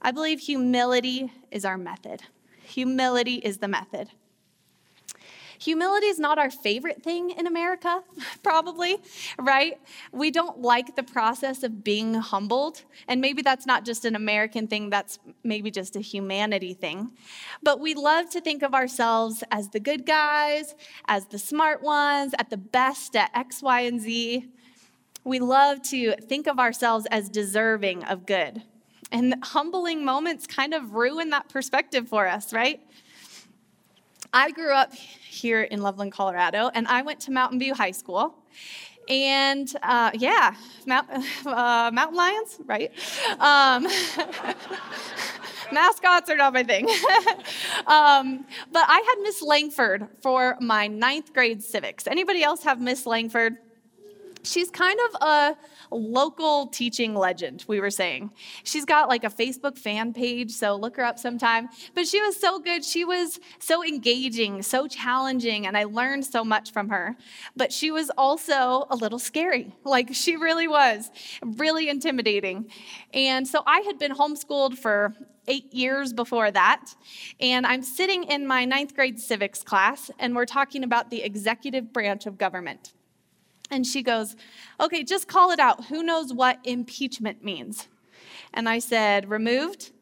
I 0.03 0.11
believe 0.11 0.41
humility 0.41 1.33
is 1.51 1.65
our 1.65 1.79
method. 1.79 2.23
Humility 2.65 3.35
is 3.37 3.59
the 3.59 3.69
method. 3.69 4.11
Humility 5.61 6.07
is 6.07 6.19
not 6.19 6.39
our 6.39 6.51
favorite 6.51 7.03
thing 7.03 7.31
in 7.31 7.47
America, 7.47 8.03
probably, 8.43 8.97
right? 9.39 9.79
We 10.11 10.31
don't 10.31 10.63
like 10.63 10.97
the 10.97 11.03
process 11.03 11.63
of 11.63 11.85
being 11.85 12.15
humbled. 12.15 12.83
And 13.07 13.21
maybe 13.21 13.43
that's 13.43 13.67
not 13.67 13.85
just 13.85 14.07
an 14.07 14.17
American 14.17 14.69
thing, 14.69 14.89
that's 14.89 15.19
maybe 15.45 15.71
just 15.71 15.97
a 15.97 16.01
humanity 16.01 16.73
thing. 16.73 17.11
But 17.63 17.79
we 17.79 17.93
love 17.93 18.31
to 18.31 18.41
think 18.41 18.63
of 18.63 18.73
ourselves 18.73 19.45
as 19.51 19.69
the 19.69 19.81
good 19.81 20.07
guys, 20.07 20.75
as 21.07 21.27
the 21.27 21.39
smart 21.39 21.83
ones, 21.83 22.33
at 22.39 22.49
the 22.49 22.57
best 22.57 23.15
at 23.15 23.31
X, 23.35 23.63
Y, 23.63 23.81
and 23.81 24.01
Z. 24.01 24.49
We 25.25 25.39
love 25.39 25.83
to 25.91 26.15
think 26.17 26.47
of 26.47 26.59
ourselves 26.59 27.07
as 27.11 27.29
deserving 27.29 28.05
of 28.05 28.25
good. 28.27 28.63
And 29.13 29.35
humbling 29.43 30.05
moments 30.05 30.47
kind 30.47 30.73
of 30.73 30.95
ruin 30.95 31.31
that 31.31 31.49
perspective 31.49 32.09
for 32.09 32.27
us, 32.27 32.53
right? 32.53 32.81
I 34.33 34.51
grew 34.53 34.73
up 34.73 34.95
here 34.95 35.63
in 35.63 35.83
Loveland, 35.83 36.13
Colorado, 36.13 36.71
and 36.73 36.87
I 36.87 37.03
went 37.03 37.21
to 37.21 37.33
Mountain 37.33 37.59
View 37.59 37.75
High 37.75 37.91
School. 37.91 38.35
And 39.09 39.71
uh, 39.83 40.13
yeah, 40.15 40.55
Mount, 40.87 41.11
uh, 41.47 41.91
mountain 41.93 42.17
lions, 42.17 42.59
right? 42.65 42.93
Um, 43.41 43.87
mascots 45.73 46.31
are 46.31 46.37
not 46.37 46.53
my 46.53 46.63
thing. 46.63 46.89
um, 47.87 48.47
but 48.73 48.85
I 48.89 49.05
had 49.07 49.23
Miss 49.23 49.43
Langford 49.43 50.09
for 50.23 50.57
my 50.61 50.87
ninth 50.87 51.33
grade 51.33 51.63
civics. 51.63 52.07
Anybody 52.07 52.43
else 52.45 52.63
have 52.63 52.81
Miss 52.81 53.05
Langford? 53.05 53.57
She's 54.43 54.71
kind 54.71 54.99
of 55.09 55.23
a 55.23 55.57
local 55.91 56.67
teaching 56.69 57.15
legend, 57.15 57.65
we 57.69 57.81
were 57.81 57.91
saying. 57.91 58.31
She's 58.65 58.85
got 58.85 59.09
like 59.09 59.25
a 59.25 59.29
Facebook 59.29 59.77
fan 59.77 60.13
page, 60.13 60.51
so 60.53 60.77
look 60.77 60.97
her 60.97 61.05
up 61.05 61.19
sometime. 61.19 61.69
But 61.95 62.07
she 62.07 62.21
was 62.21 62.39
so 62.39 62.59
good. 62.59 62.85
She 62.85 63.05
was 63.05 63.39
so 63.59 63.85
engaging, 63.85 64.63
so 64.63 64.87
challenging, 64.87 65.67
and 65.67 65.77
I 65.77 65.85
learned 65.85 66.25
so 66.25 66.45
much 66.45 66.73
from 66.73 66.89
her. 66.89 67.17
But 67.57 67.73
she 67.73 67.91
was 67.91 68.11
also 68.17 68.87
a 68.91 68.97
little 68.97 69.19
scary. 69.19 69.75
Like 69.85 70.15
she 70.15 70.37
really 70.37 70.69
was, 70.69 71.11
really 71.43 71.89
intimidating. 71.89 72.71
And 73.13 73.47
so 73.47 73.63
I 73.67 73.81
had 73.81 73.99
been 73.99 74.13
homeschooled 74.13 74.79
for 74.79 75.15
eight 75.49 75.73
years 75.73 76.13
before 76.13 76.51
that. 76.51 76.95
And 77.41 77.67
I'm 77.67 77.83
sitting 77.83 78.25
in 78.25 78.47
my 78.47 78.65
ninth 78.65 78.95
grade 78.95 79.19
civics 79.19 79.63
class, 79.63 80.11
and 80.19 80.35
we're 80.35 80.47
talking 80.47 80.85
about 80.85 81.11
the 81.11 81.23
executive 81.23 81.93
branch 81.93 82.27
of 82.27 82.39
government. 82.39 82.93
And 83.71 83.87
she 83.87 84.03
goes, 84.03 84.37
Okay, 84.81 85.03
just 85.03 85.29
call 85.29 85.51
it 85.51 85.61
out. 85.61 85.87
Who 85.87 86.03
knows 86.03 86.33
what 86.33 86.59
impeachment 86.65 87.45
means? 87.45 87.89
And 88.53 88.69
I 88.69 88.79
said, 88.79 89.29
Removed. 89.31 89.93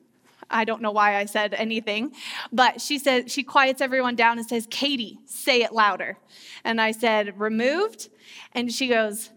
I 0.51 0.65
don't 0.65 0.81
know 0.81 0.93
why 0.93 1.17
I 1.17 1.27
said 1.27 1.53
anything, 1.53 2.13
but 2.51 2.81
she 2.81 2.99
said, 2.99 3.31
she 3.31 3.43
quiets 3.43 3.83
everyone 3.83 4.17
down 4.17 4.39
and 4.39 4.49
says, 4.49 4.67
Katie, 4.71 5.19
say 5.27 5.61
it 5.63 5.73
louder. 5.73 6.17
And 6.65 6.81
I 6.81 6.93
said, 6.93 7.39
Removed. 7.39 8.09
And 8.53 8.73
she 8.73 8.89
goes, 8.89 9.31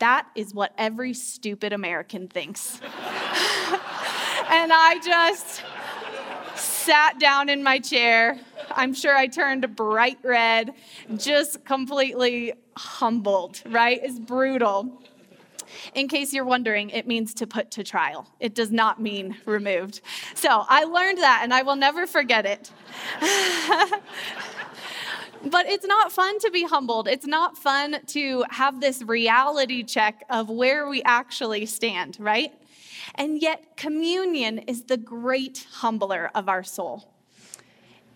That 0.00 0.26
is 0.34 0.54
what 0.54 0.72
every 0.76 1.14
stupid 1.14 1.72
American 1.72 2.28
thinks. 2.28 2.80
and 2.82 4.72
I 4.72 5.00
just 5.04 5.62
sat 6.88 7.20
down 7.20 7.50
in 7.50 7.62
my 7.62 7.78
chair. 7.78 8.40
I'm 8.70 8.94
sure 8.94 9.14
I 9.14 9.26
turned 9.26 9.76
bright 9.76 10.18
red, 10.22 10.72
just 11.18 11.62
completely 11.66 12.54
humbled, 12.78 13.60
right? 13.66 14.00
It's 14.02 14.18
brutal. 14.18 15.02
In 15.94 16.08
case 16.08 16.32
you're 16.32 16.46
wondering, 16.46 16.88
it 16.88 17.06
means 17.06 17.34
to 17.34 17.46
put 17.46 17.70
to 17.72 17.84
trial. 17.84 18.26
It 18.40 18.54
does 18.54 18.70
not 18.70 19.02
mean 19.02 19.36
removed. 19.44 20.00
So 20.34 20.64
I 20.66 20.84
learned 20.84 21.18
that 21.18 21.40
and 21.42 21.52
I 21.52 21.60
will 21.60 21.76
never 21.76 22.06
forget 22.06 22.46
it. 22.46 22.70
but 25.44 25.66
it's 25.66 25.84
not 25.84 26.10
fun 26.10 26.38
to 26.38 26.50
be 26.50 26.64
humbled. 26.64 27.06
It's 27.06 27.26
not 27.26 27.58
fun 27.58 27.98
to 28.06 28.46
have 28.48 28.80
this 28.80 29.02
reality 29.02 29.82
check 29.82 30.24
of 30.30 30.48
where 30.48 30.88
we 30.88 31.02
actually 31.02 31.66
stand, 31.66 32.16
right? 32.18 32.54
And 33.18 33.42
yet, 33.42 33.76
communion 33.76 34.58
is 34.60 34.84
the 34.84 34.96
great 34.96 35.66
humbler 35.72 36.30
of 36.36 36.48
our 36.48 36.62
soul. 36.62 37.12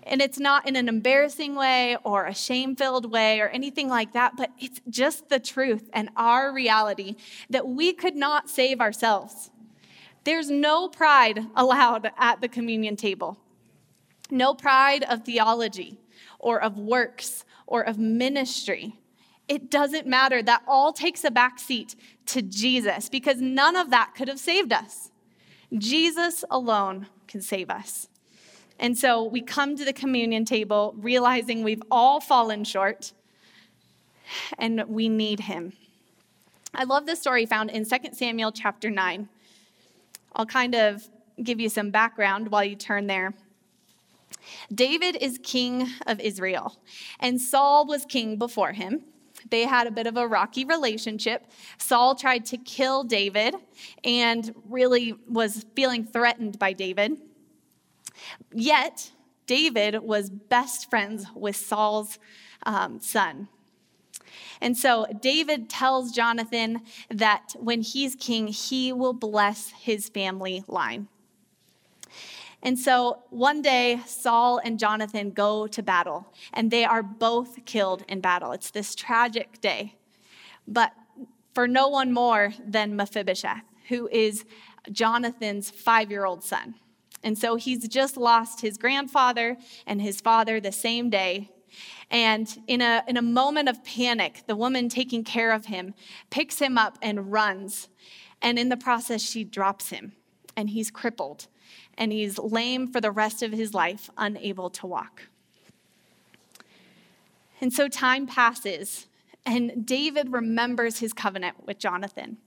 And 0.04 0.22
it's 0.22 0.38
not 0.38 0.66
in 0.68 0.76
an 0.76 0.88
embarrassing 0.88 1.56
way 1.56 1.96
or 2.04 2.26
a 2.26 2.34
shame 2.34 2.76
filled 2.76 3.10
way 3.10 3.40
or 3.40 3.48
anything 3.48 3.88
like 3.88 4.12
that, 4.12 4.36
but 4.36 4.50
it's 4.60 4.80
just 4.88 5.28
the 5.28 5.40
truth 5.40 5.90
and 5.92 6.08
our 6.16 6.52
reality 6.52 7.16
that 7.50 7.66
we 7.66 7.92
could 7.92 8.14
not 8.14 8.48
save 8.48 8.80
ourselves. 8.80 9.50
There's 10.22 10.50
no 10.50 10.88
pride 10.88 11.46
allowed 11.56 12.12
at 12.16 12.40
the 12.40 12.48
communion 12.48 12.94
table, 12.94 13.38
no 14.30 14.54
pride 14.54 15.02
of 15.02 15.24
theology 15.24 15.98
or 16.38 16.62
of 16.62 16.78
works 16.78 17.44
or 17.66 17.82
of 17.82 17.98
ministry. 17.98 19.00
It 19.52 19.70
doesn't 19.70 20.06
matter. 20.06 20.42
That 20.42 20.62
all 20.66 20.94
takes 20.94 21.24
a 21.24 21.30
backseat 21.30 21.94
to 22.28 22.40
Jesus 22.40 23.10
because 23.10 23.42
none 23.42 23.76
of 23.76 23.90
that 23.90 24.14
could 24.16 24.28
have 24.28 24.40
saved 24.40 24.72
us. 24.72 25.10
Jesus 25.76 26.42
alone 26.50 27.08
can 27.28 27.42
save 27.42 27.68
us. 27.68 28.08
And 28.78 28.96
so 28.96 29.22
we 29.22 29.42
come 29.42 29.76
to 29.76 29.84
the 29.84 29.92
communion 29.92 30.46
table 30.46 30.94
realizing 30.96 31.62
we've 31.62 31.82
all 31.90 32.18
fallen 32.18 32.64
short 32.64 33.12
and 34.58 34.84
we 34.88 35.10
need 35.10 35.40
him. 35.40 35.74
I 36.74 36.84
love 36.84 37.04
the 37.04 37.14
story 37.14 37.44
found 37.44 37.70
in 37.70 37.84
2 37.84 37.96
Samuel 38.14 38.52
chapter 38.52 38.88
9. 38.88 39.28
I'll 40.34 40.46
kind 40.46 40.74
of 40.74 41.06
give 41.42 41.60
you 41.60 41.68
some 41.68 41.90
background 41.90 42.48
while 42.50 42.64
you 42.64 42.74
turn 42.74 43.06
there. 43.06 43.34
David 44.74 45.18
is 45.20 45.38
king 45.42 45.88
of 46.06 46.20
Israel, 46.20 46.78
and 47.20 47.38
Saul 47.38 47.86
was 47.86 48.06
king 48.06 48.38
before 48.38 48.72
him. 48.72 49.02
They 49.50 49.62
had 49.62 49.86
a 49.86 49.90
bit 49.90 50.06
of 50.06 50.16
a 50.16 50.26
rocky 50.26 50.64
relationship. 50.64 51.46
Saul 51.78 52.14
tried 52.14 52.44
to 52.46 52.56
kill 52.56 53.04
David 53.04 53.54
and 54.04 54.54
really 54.68 55.14
was 55.28 55.64
feeling 55.74 56.04
threatened 56.04 56.58
by 56.58 56.72
David. 56.72 57.18
Yet, 58.52 59.12
David 59.46 60.02
was 60.02 60.30
best 60.30 60.88
friends 60.88 61.26
with 61.34 61.56
Saul's 61.56 62.18
um, 62.64 63.00
son. 63.00 63.48
And 64.60 64.78
so 64.78 65.06
David 65.20 65.68
tells 65.68 66.12
Jonathan 66.12 66.82
that 67.10 67.54
when 67.58 67.82
he's 67.82 68.14
king, 68.14 68.46
he 68.46 68.92
will 68.92 69.12
bless 69.12 69.70
his 69.70 70.08
family 70.08 70.62
line. 70.68 71.08
And 72.62 72.78
so 72.78 73.24
one 73.30 73.60
day, 73.60 74.00
Saul 74.06 74.60
and 74.62 74.78
Jonathan 74.78 75.30
go 75.30 75.66
to 75.66 75.82
battle, 75.82 76.32
and 76.52 76.70
they 76.70 76.84
are 76.84 77.02
both 77.02 77.64
killed 77.64 78.04
in 78.08 78.20
battle. 78.20 78.52
It's 78.52 78.70
this 78.70 78.94
tragic 78.94 79.60
day. 79.60 79.96
But 80.66 80.92
for 81.54 81.66
no 81.66 81.88
one 81.88 82.12
more 82.12 82.52
than 82.64 82.94
Mephibosheth, 82.94 83.64
who 83.88 84.08
is 84.08 84.44
Jonathan's 84.90 85.70
five 85.70 86.10
year 86.10 86.24
old 86.24 86.44
son. 86.44 86.76
And 87.24 87.38
so 87.38 87.56
he's 87.56 87.86
just 87.88 88.16
lost 88.16 88.60
his 88.60 88.78
grandfather 88.78 89.56
and 89.86 90.00
his 90.00 90.20
father 90.20 90.60
the 90.60 90.72
same 90.72 91.10
day. 91.10 91.50
And 92.10 92.54
in 92.66 92.80
a, 92.80 93.02
in 93.08 93.16
a 93.16 93.22
moment 93.22 93.68
of 93.68 93.84
panic, 93.84 94.42
the 94.46 94.56
woman 94.56 94.88
taking 94.88 95.24
care 95.24 95.52
of 95.52 95.66
him 95.66 95.94
picks 96.30 96.58
him 96.58 96.76
up 96.76 96.98
and 97.00 97.32
runs. 97.32 97.88
And 98.40 98.58
in 98.58 98.68
the 98.68 98.76
process, 98.76 99.22
she 99.22 99.44
drops 99.44 99.90
him, 99.90 100.12
and 100.56 100.70
he's 100.70 100.90
crippled, 100.90 101.46
and 102.02 102.10
he's 102.10 102.36
lame 102.36 102.88
for 102.88 103.00
the 103.00 103.12
rest 103.12 103.44
of 103.44 103.52
his 103.52 103.74
life, 103.74 104.10
unable 104.16 104.68
to 104.68 104.88
walk. 104.88 105.28
And 107.60 107.72
so 107.72 107.86
time 107.86 108.26
passes, 108.26 109.06
and 109.46 109.86
David 109.86 110.32
remembers 110.32 110.98
his 110.98 111.12
covenant 111.12 111.64
with 111.64 111.78
Jonathan. 111.78 112.38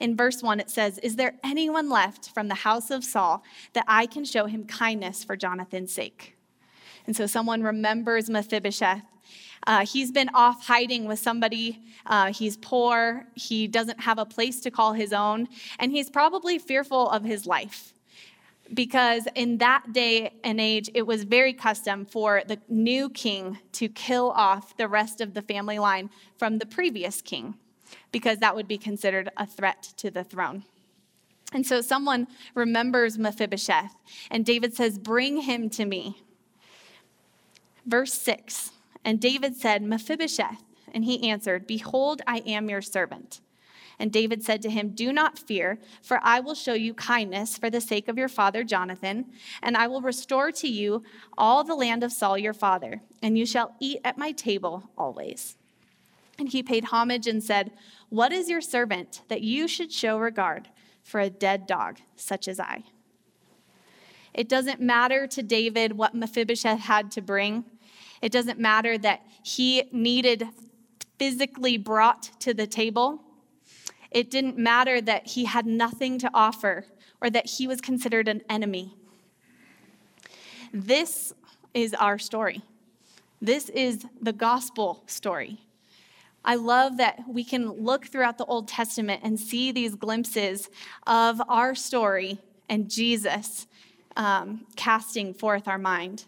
In 0.00 0.16
verse 0.16 0.42
1, 0.42 0.58
it 0.58 0.70
says, 0.70 0.98
Is 1.04 1.14
there 1.14 1.34
anyone 1.44 1.88
left 1.88 2.30
from 2.30 2.48
the 2.48 2.56
house 2.56 2.90
of 2.90 3.04
Saul 3.04 3.44
that 3.74 3.84
I 3.86 4.06
can 4.06 4.24
show 4.24 4.46
him 4.46 4.64
kindness 4.64 5.22
for 5.22 5.36
Jonathan's 5.36 5.92
sake? 5.92 6.36
And 7.06 7.14
so 7.14 7.26
someone 7.26 7.62
remembers 7.62 8.28
Mephibosheth. 8.28 9.04
Uh, 9.68 9.86
he's 9.86 10.10
been 10.10 10.30
off 10.34 10.66
hiding 10.66 11.04
with 11.04 11.20
somebody. 11.20 11.80
Uh, 12.04 12.32
he's 12.32 12.56
poor. 12.56 13.28
He 13.34 13.68
doesn't 13.68 14.00
have 14.00 14.18
a 14.18 14.26
place 14.26 14.60
to 14.62 14.72
call 14.72 14.94
his 14.94 15.12
own. 15.12 15.46
And 15.78 15.92
he's 15.92 16.10
probably 16.10 16.58
fearful 16.58 17.08
of 17.08 17.22
his 17.22 17.46
life 17.46 17.92
because 18.74 19.26
in 19.34 19.58
that 19.58 19.92
day 19.92 20.34
and 20.44 20.60
age, 20.60 20.90
it 20.94 21.06
was 21.06 21.24
very 21.24 21.52
custom 21.52 22.04
for 22.04 22.42
the 22.46 22.58
new 22.68 23.08
king 23.08 23.58
to 23.72 23.88
kill 23.88 24.30
off 24.30 24.76
the 24.76 24.88
rest 24.88 25.20
of 25.20 25.34
the 25.34 25.42
family 25.42 25.78
line 25.78 26.10
from 26.36 26.58
the 26.58 26.66
previous 26.66 27.22
king 27.22 27.54
because 28.12 28.38
that 28.38 28.54
would 28.54 28.68
be 28.68 28.78
considered 28.78 29.30
a 29.36 29.46
threat 29.46 29.82
to 29.96 30.10
the 30.10 30.24
throne. 30.24 30.64
And 31.52 31.66
so 31.66 31.80
someone 31.80 32.26
remembers 32.54 33.18
Mephibosheth, 33.18 33.94
and 34.30 34.44
David 34.44 34.74
says, 34.74 34.98
Bring 34.98 35.42
him 35.42 35.70
to 35.70 35.84
me. 35.84 36.22
Verse 37.86 38.12
6 38.14 38.72
And 39.04 39.20
David 39.20 39.56
said, 39.56 39.82
Mephibosheth. 39.82 40.62
And 40.92 41.04
he 41.04 41.28
answered, 41.28 41.66
Behold, 41.66 42.22
I 42.26 42.38
am 42.38 42.70
your 42.70 42.82
servant. 42.82 43.40
And 43.98 44.12
David 44.12 44.42
said 44.42 44.60
to 44.62 44.70
him, 44.70 44.90
Do 44.90 45.12
not 45.12 45.38
fear, 45.38 45.78
for 46.02 46.20
I 46.22 46.40
will 46.40 46.54
show 46.54 46.74
you 46.74 46.92
kindness 46.94 47.56
for 47.56 47.70
the 47.70 47.80
sake 47.80 48.08
of 48.08 48.18
your 48.18 48.28
father 48.28 48.62
Jonathan, 48.62 49.26
and 49.62 49.76
I 49.76 49.86
will 49.86 50.02
restore 50.02 50.52
to 50.52 50.68
you 50.68 51.02
all 51.38 51.64
the 51.64 51.74
land 51.74 52.04
of 52.04 52.12
Saul 52.12 52.36
your 52.36 52.52
father, 52.52 53.00
and 53.22 53.38
you 53.38 53.46
shall 53.46 53.74
eat 53.80 54.00
at 54.04 54.18
my 54.18 54.32
table 54.32 54.90
always. 54.98 55.56
And 56.38 56.48
he 56.50 56.62
paid 56.62 56.86
homage 56.86 57.26
and 57.26 57.42
said, 57.42 57.72
What 58.10 58.32
is 58.32 58.50
your 58.50 58.60
servant 58.60 59.22
that 59.28 59.40
you 59.40 59.66
should 59.66 59.92
show 59.92 60.18
regard 60.18 60.68
for 61.02 61.20
a 61.20 61.30
dead 61.30 61.66
dog 61.66 61.98
such 62.16 62.48
as 62.48 62.60
I? 62.60 62.84
It 64.34 64.50
doesn't 64.50 64.80
matter 64.80 65.26
to 65.28 65.42
David 65.42 65.96
what 65.96 66.14
Mephibosheth 66.14 66.80
had 66.80 67.10
to 67.12 67.22
bring. 67.22 67.64
It 68.20 68.30
doesn't 68.30 68.58
matter 68.58 68.98
that 68.98 69.22
he 69.42 69.84
needed 69.92 70.46
physically 71.18 71.78
brought 71.78 72.30
to 72.40 72.52
the 72.52 72.66
table. 72.66 73.22
It 74.10 74.30
didn't 74.30 74.58
matter 74.58 75.00
that 75.00 75.28
he 75.28 75.44
had 75.44 75.66
nothing 75.66 76.18
to 76.18 76.30
offer 76.32 76.86
or 77.20 77.30
that 77.30 77.46
he 77.46 77.66
was 77.66 77.80
considered 77.80 78.28
an 78.28 78.42
enemy. 78.48 78.94
This 80.72 81.32
is 81.74 81.94
our 81.94 82.18
story. 82.18 82.62
This 83.40 83.68
is 83.70 84.06
the 84.20 84.32
gospel 84.32 85.02
story. 85.06 85.60
I 86.44 86.54
love 86.54 86.98
that 86.98 87.24
we 87.28 87.42
can 87.42 87.70
look 87.70 88.06
throughout 88.06 88.38
the 88.38 88.44
Old 88.44 88.68
Testament 88.68 89.20
and 89.24 89.38
see 89.38 89.72
these 89.72 89.94
glimpses 89.96 90.70
of 91.06 91.42
our 91.48 91.74
story 91.74 92.38
and 92.68 92.88
Jesus 92.88 93.66
um, 94.16 94.66
casting 94.76 95.34
forth 95.34 95.66
our 95.66 95.78
mind. 95.78 96.24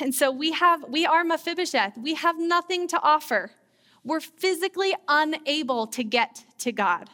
And 0.00 0.14
so 0.14 0.30
we 0.30 0.52
have, 0.52 0.84
we 0.88 1.04
are 1.04 1.24
Mephibosheth. 1.24 1.98
We 1.98 2.14
have 2.14 2.38
nothing 2.38 2.88
to 2.88 3.00
offer. 3.02 3.50
We're 4.04 4.20
physically 4.20 4.94
unable 5.08 5.86
to 5.88 6.02
get 6.02 6.44
to 6.58 6.72
God. 6.72 7.10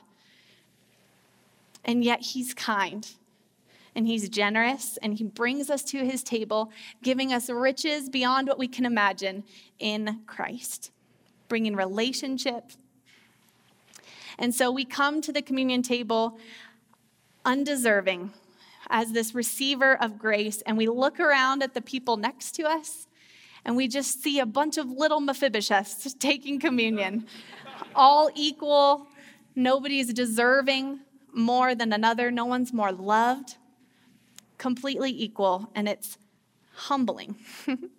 And 1.85 2.05
yet 2.05 2.21
He's 2.23 2.55
kind 2.55 3.09
and 3.95 4.07
He's 4.07 4.28
generous 4.28 4.99
and 5.02 5.14
He 5.14 5.25
brings 5.25 5.71
us 5.71 5.83
to 5.85 6.05
His 6.05 6.23
table, 6.23 6.71
giving 7.02 7.33
us 7.33 7.50
riches 7.50 8.09
beyond 8.09 8.49
what 8.49 8.59
we 8.59 8.69
can 8.69 8.85
imagine 8.85 9.45
in 9.78 10.21
Christ, 10.26 10.90
bringing 11.49 11.75
relationship. 11.75 12.73
And 14.38 14.55
so 14.55 14.71
we 14.71 14.85
come 14.85 15.21
to 15.23 15.32
the 15.32 15.43
communion 15.43 15.82
table 15.82 16.39
undeserving 17.45 18.32
as 18.89 19.13
this 19.13 19.34
receiver 19.34 20.00
of 20.00 20.19
grace, 20.19 20.63
and 20.63 20.76
we 20.76 20.89
look 20.89 21.19
around 21.19 21.63
at 21.63 21.75
the 21.75 21.80
people 21.80 22.17
next 22.17 22.52
to 22.52 22.65
us 22.65 23.05
and 23.67 23.76
we 23.76 23.89
just 23.89 24.23
see 24.23 24.39
a 24.39 24.47
bunch 24.47 24.79
of 24.79 24.89
little 24.89 25.21
Mephibosheths 25.21 26.19
taking 26.21 26.59
communion, 26.59 27.26
all 27.95 28.31
equal. 28.35 29.09
Nobody's 29.57 30.13
deserving 30.15 31.00
more 31.35 31.75
than 31.75 31.93
another, 31.93 32.31
no 32.31 32.47
one's 32.47 32.73
more 32.73 32.93
loved, 32.93 33.57
completely 34.57 35.11
equal, 35.11 35.69
and 35.75 35.89
it's 35.89 36.17
humbling. 36.75 37.35
and 37.67 37.91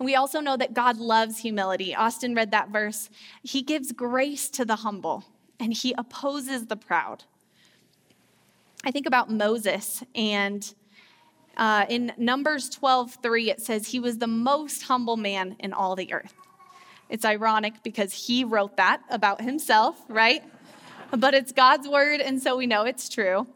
we 0.00 0.16
also 0.16 0.40
know 0.40 0.56
that 0.56 0.72
God 0.72 0.96
loves 0.96 1.38
humility. 1.38 1.94
Austin 1.94 2.34
read 2.34 2.50
that 2.50 2.70
verse. 2.70 3.10
He 3.42 3.62
gives 3.62 3.92
grace 3.92 4.48
to 4.50 4.64
the 4.64 4.76
humble, 4.76 5.24
and 5.60 5.74
he 5.74 5.94
opposes 5.98 6.66
the 6.66 6.76
proud. 6.76 7.24
I 8.84 8.90
think 8.90 9.06
about 9.06 9.30
Moses 9.30 10.02
and 10.14 10.72
uh, 11.58 11.84
in 11.88 12.12
Numbers 12.16 12.70
12 12.70 13.18
3, 13.22 13.50
it 13.50 13.60
says, 13.60 13.88
He 13.88 14.00
was 14.00 14.18
the 14.18 14.26
most 14.26 14.82
humble 14.84 15.16
man 15.16 15.56
in 15.58 15.72
all 15.72 15.96
the 15.96 16.12
earth. 16.12 16.34
It's 17.08 17.24
ironic 17.24 17.82
because 17.82 18.12
he 18.12 18.44
wrote 18.44 18.76
that 18.76 19.02
about 19.10 19.40
himself, 19.40 20.00
right? 20.08 20.42
but 21.10 21.34
it's 21.34 21.52
God's 21.52 21.88
word, 21.88 22.20
and 22.20 22.42
so 22.42 22.56
we 22.56 22.66
know 22.66 22.84
it's 22.84 23.08
true. 23.08 23.46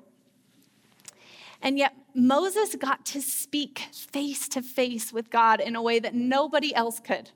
And 1.61 1.79
yet, 1.79 1.95
Moses 2.15 2.75
got 2.75 3.07
to 3.07 3.23
speak 3.23 3.79
face 3.93 4.49
to 4.49 4.62
face 4.62 5.12
with 5.12 5.31
God 5.31 5.61
in 5.61 5.77
a 5.77 5.83
way 5.83 5.99
that 5.99 6.15
nobody 6.15 6.75
else 6.75 6.99
could 6.99 7.31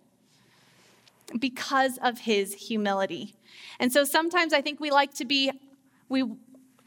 because 1.39 1.99
of 1.99 2.21
his 2.21 2.55
humility. 2.55 3.35
And 3.79 3.93
so 3.93 4.05
sometimes 4.05 4.53
I 4.53 4.63
think 4.63 4.81
we 4.81 4.91
like 4.91 5.15
to 5.15 5.25
be, 5.25 5.51
we 6.09 6.25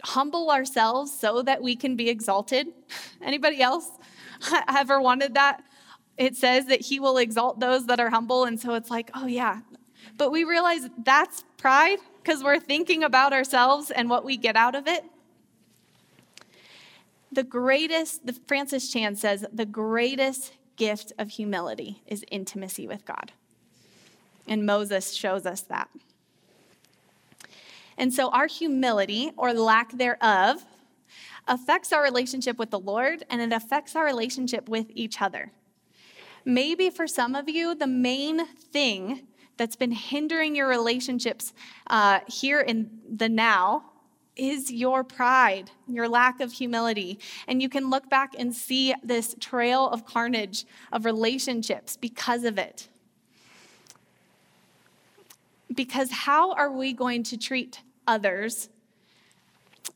humble 0.03 0.51
ourselves 0.51 1.17
so 1.17 1.41
that 1.41 1.61
we 1.61 1.75
can 1.75 1.95
be 1.95 2.09
exalted. 2.09 2.67
Anybody 3.21 3.61
else 3.61 3.89
ever 4.67 5.01
wanted 5.01 5.33
that? 5.35 5.63
It 6.17 6.35
says 6.35 6.65
that 6.65 6.81
he 6.81 6.99
will 6.99 7.17
exalt 7.17 7.59
those 7.59 7.85
that 7.87 7.99
are 7.99 8.09
humble. 8.09 8.43
And 8.43 8.59
so 8.59 8.73
it's 8.73 8.89
like, 8.89 9.09
oh, 9.15 9.25
yeah. 9.25 9.61
But 10.17 10.31
we 10.31 10.43
realize 10.43 10.89
that's 11.03 11.43
pride 11.57 11.99
because 12.21 12.43
we're 12.43 12.59
thinking 12.59 13.03
about 13.03 13.31
ourselves 13.31 13.89
and 13.91 14.09
what 14.09 14.25
we 14.25 14.37
get 14.37 14.55
out 14.55 14.75
of 14.75 14.87
it. 14.87 15.03
The 17.31 17.43
greatest, 17.43 18.25
the 18.25 18.33
Francis 18.47 18.91
Chan 18.91 19.15
says, 19.15 19.45
the 19.53 19.65
greatest 19.65 20.53
gift 20.75 21.13
of 21.17 21.29
humility 21.29 22.01
is 22.07 22.25
intimacy 22.31 22.87
with 22.87 23.05
God. 23.05 23.31
And 24.47 24.65
Moses 24.65 25.13
shows 25.13 25.45
us 25.45 25.61
that. 25.63 25.89
And 27.99 28.13
so 28.13 28.29
our 28.29 28.47
humility 28.47 29.31
or 29.35 29.53
lack 29.53 29.91
thereof 29.91 30.65
affects 31.47 31.91
our 31.91 32.01
relationship 32.01 32.57
with 32.57 32.71
the 32.71 32.79
Lord 32.79 33.25
and 33.29 33.41
it 33.41 33.51
affects 33.51 33.93
our 33.93 34.05
relationship 34.05 34.69
with 34.69 34.87
each 34.95 35.21
other. 35.21 35.51
Maybe 36.45 36.89
for 36.89 37.07
some 37.07 37.35
of 37.35 37.49
you, 37.49 37.75
the 37.75 37.87
main 37.87 38.47
thing 38.47 39.27
that's 39.57 39.75
been 39.75 39.91
hindering 39.91 40.55
your 40.55 40.69
relationships 40.69 41.53
uh, 41.87 42.21
here 42.27 42.61
in 42.61 42.89
the 43.13 43.27
now 43.27 43.83
is 44.37 44.71
your 44.71 45.03
pride, 45.03 45.69
your 45.85 46.07
lack 46.07 46.39
of 46.39 46.53
humility. 46.53 47.19
And 47.49 47.61
you 47.61 47.67
can 47.67 47.89
look 47.89 48.09
back 48.09 48.33
and 48.39 48.55
see 48.55 48.95
this 49.03 49.35
trail 49.41 49.89
of 49.89 50.05
carnage 50.05 50.65
of 50.93 51.03
relationships 51.03 51.97
because 51.97 52.45
of 52.45 52.57
it. 52.57 52.87
Because 55.75 56.11
how 56.11 56.53
are 56.53 56.71
we 56.71 56.93
going 56.93 57.23
to 57.23 57.37
treat 57.37 57.81
others 58.09 58.69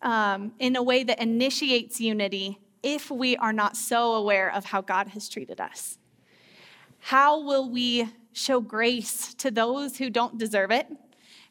um, 0.02 0.54
in 0.60 0.76
a 0.76 0.84
way 0.84 1.04
that 1.04 1.20
initiates 1.20 2.00
unity 2.00 2.60
if 2.84 3.10
we 3.10 3.36
are 3.38 3.54
not 3.54 3.76
so 3.76 4.14
aware 4.14 4.54
of 4.54 4.66
how 4.66 4.82
God 4.82 5.08
has 5.10 5.28
treated 5.28 5.60
us? 5.60 5.98
How 7.00 7.42
will 7.42 7.70
we 7.70 8.08
show 8.34 8.62
grace 8.62 9.34
to 9.36 9.52
those 9.52 9.98
who 9.98 10.10
don't 10.10 10.38
deserve 10.38 10.72
it 10.72 10.88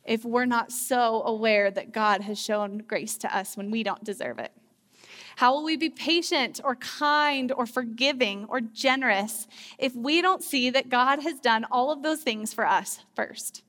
if 0.05 0.25
we're 0.25 0.47
not 0.47 0.73
so 0.73 1.23
aware 1.25 1.71
that 1.71 1.93
God 1.93 2.23
has 2.23 2.39
shown 2.39 2.79
grace 2.79 3.17
to 3.19 3.37
us 3.37 3.57
when 3.57 3.71
we 3.71 3.83
don't 3.83 4.05
deserve 4.05 4.39
it? 4.39 4.53
How 5.37 5.55
will 5.55 5.65
we 5.65 5.77
be 5.77 5.91
patient 5.91 6.61
or 6.63 6.77
kind 6.77 7.53
or 7.53 7.67
forgiving 7.67 8.47
or 8.49 8.61
generous 8.61 9.47
if 9.79 9.95
we 9.95 10.21
don't 10.21 10.43
see 10.43 10.71
that 10.71 10.89
God 10.89 11.23
has 11.23 11.41
done 11.41 11.67
all 11.71 11.91
of 11.91 12.03
those 12.03 12.23
things 12.23 12.53
for 12.53 12.67
us 12.67 13.01
first? 13.17 13.63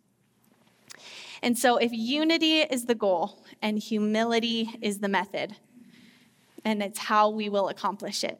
And 1.43 1.57
so, 1.57 1.75
if 1.75 1.91
unity 1.91 2.61
is 2.61 2.85
the 2.85 2.95
goal 2.95 3.43
and 3.61 3.77
humility 3.77 4.69
is 4.81 4.99
the 4.99 5.09
method, 5.09 5.57
and 6.63 6.81
it's 6.81 6.97
how 6.97 7.27
we 7.29 7.49
will 7.49 7.67
accomplish 7.67 8.23
it. 8.23 8.39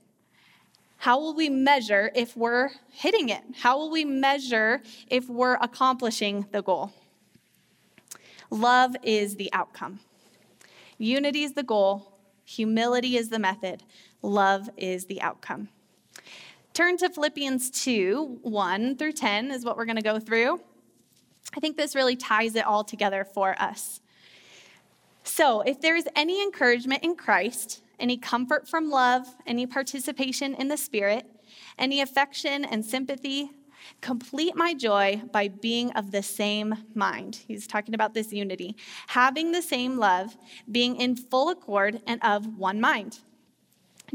How 1.00 1.20
will 1.20 1.36
we 1.36 1.50
measure 1.50 2.12
if 2.16 2.38
we're 2.38 2.70
hitting 2.90 3.28
it? 3.28 3.44
How 3.60 3.78
will 3.78 3.92
we 3.92 4.06
measure 4.06 4.82
if 5.08 5.28
we're 5.28 5.56
accomplishing 5.56 6.46
the 6.54 6.62
goal? 6.62 6.94
Love 8.50 8.96
is 9.04 9.36
the 9.36 9.52
outcome. 9.52 10.00
Unity 10.98 11.44
is 11.44 11.56
the 11.56 11.64
goal, 11.64 12.20
humility 12.46 13.18
is 13.18 13.28
the 13.28 13.40
method, 13.40 13.84
love 14.22 14.70
is 14.78 15.08
the 15.08 15.22
outcome. 15.22 15.68
Turn 16.74 16.96
to 17.00 17.10
Philippians 17.10 17.70
2 17.70 18.40
1 18.44 18.96
through 18.96 19.12
10 19.12 19.52
is 19.52 19.66
what 19.66 19.76
we're 19.76 19.84
going 19.84 19.98
to 19.98 20.02
go 20.02 20.20
through. 20.20 20.62
I 21.56 21.60
think 21.60 21.78
this 21.78 21.96
really 21.96 22.16
ties 22.16 22.56
it 22.56 22.66
all 22.66 22.84
together 22.84 23.24
for 23.24 23.56
us. 23.62 24.02
So, 25.24 25.62
if 25.62 25.80
there 25.80 25.96
is 25.96 26.08
any 26.16 26.44
encouragement 26.44 27.04
in 27.04 27.16
Christ, 27.16 27.82
any 28.00 28.18
comfort 28.18 28.68
from 28.68 28.90
love, 28.90 29.26
any 29.48 29.66
participation 29.66 30.54
in 30.54 30.68
the 30.68 30.78
Spirit, 30.78 31.26
any 31.78 32.02
affection 32.02 32.66
and 32.66 32.86
sympathy, 32.86 33.52
complete 34.02 34.56
my 34.56 34.74
joy 34.74 35.22
by 35.32 35.48
being 35.48 35.92
of 35.92 36.12
the 36.12 36.24
same 36.24 36.76
mind. 36.94 37.40
He's 37.48 37.68
talking 37.68 37.94
about 37.94 38.14
this 38.14 38.34
unity, 38.34 38.76
having 39.08 39.52
the 39.52 39.62
same 39.62 39.98
love, 39.98 40.38
being 40.70 40.96
in 40.96 41.16
full 41.16 41.50
accord 41.50 42.02
and 42.08 42.22
of 42.24 42.58
one 42.58 42.82
mind. 42.82 43.20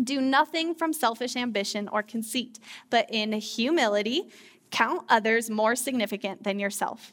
Do 0.03 0.20
nothing 0.20 0.74
from 0.74 0.92
selfish 0.92 1.37
ambition 1.37 1.88
or 1.88 2.03
conceit, 2.03 2.59
but 2.90 3.07
in 3.11 3.33
humility, 3.33 4.29
count 4.70 5.05
others 5.09 5.51
more 5.51 5.74
significant 5.74 6.44
than 6.44 6.59
yourself. 6.59 7.12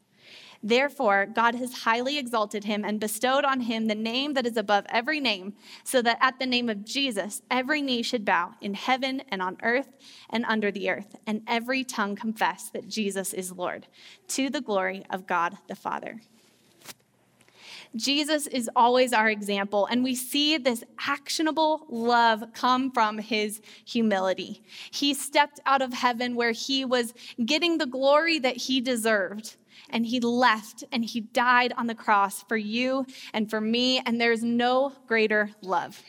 Therefore, 0.63 1.25
God 1.25 1.55
has 1.55 1.79
highly 1.83 2.17
exalted 2.17 2.65
him 2.65 2.85
and 2.85 2.99
bestowed 2.99 3.43
on 3.45 3.61
him 3.61 3.87
the 3.87 3.95
name 3.95 4.33
that 4.33 4.45
is 4.45 4.57
above 4.57 4.85
every 4.89 5.19
name, 5.19 5.53
so 5.83 6.01
that 6.01 6.19
at 6.21 6.37
the 6.39 6.45
name 6.45 6.69
of 6.69 6.85
Jesus, 6.85 7.41
every 7.49 7.81
knee 7.81 8.03
should 8.03 8.25
bow 8.25 8.53
in 8.61 8.75
heaven 8.75 9.23
and 9.29 9.41
on 9.41 9.57
earth 9.63 9.89
and 10.29 10.45
under 10.45 10.71
the 10.71 10.89
earth, 10.89 11.15
and 11.25 11.41
every 11.47 11.83
tongue 11.83 12.15
confess 12.15 12.69
that 12.69 12.87
Jesus 12.87 13.33
is 13.33 13.51
Lord, 13.51 13.87
to 14.29 14.49
the 14.49 14.61
glory 14.61 15.03
of 15.09 15.25
God 15.25 15.57
the 15.67 15.75
Father. 15.75 16.21
Jesus 17.95 18.47
is 18.47 18.69
always 18.75 19.11
our 19.11 19.29
example, 19.29 19.85
and 19.87 20.03
we 20.03 20.15
see 20.15 20.57
this 20.57 20.83
actionable 21.05 21.85
love 21.89 22.43
come 22.53 22.91
from 22.91 23.17
his 23.17 23.61
humility. 23.85 24.61
He 24.91 25.13
stepped 25.13 25.59
out 25.65 25.81
of 25.81 25.93
heaven 25.93 26.35
where 26.35 26.51
he 26.51 26.85
was 26.85 27.13
getting 27.45 27.77
the 27.77 27.85
glory 27.85 28.39
that 28.39 28.55
he 28.55 28.79
deserved 28.79 29.57
and 29.89 30.05
he 30.05 30.19
left 30.21 30.85
and 30.91 31.03
he 31.03 31.19
died 31.19 31.73
on 31.75 31.87
the 31.87 31.95
cross 31.95 32.43
for 32.43 32.55
you 32.55 33.05
and 33.33 33.49
for 33.49 33.59
me, 33.59 34.01
and 34.05 34.21
there's 34.21 34.43
no 34.43 34.93
greater 35.07 35.51
love. 35.61 36.01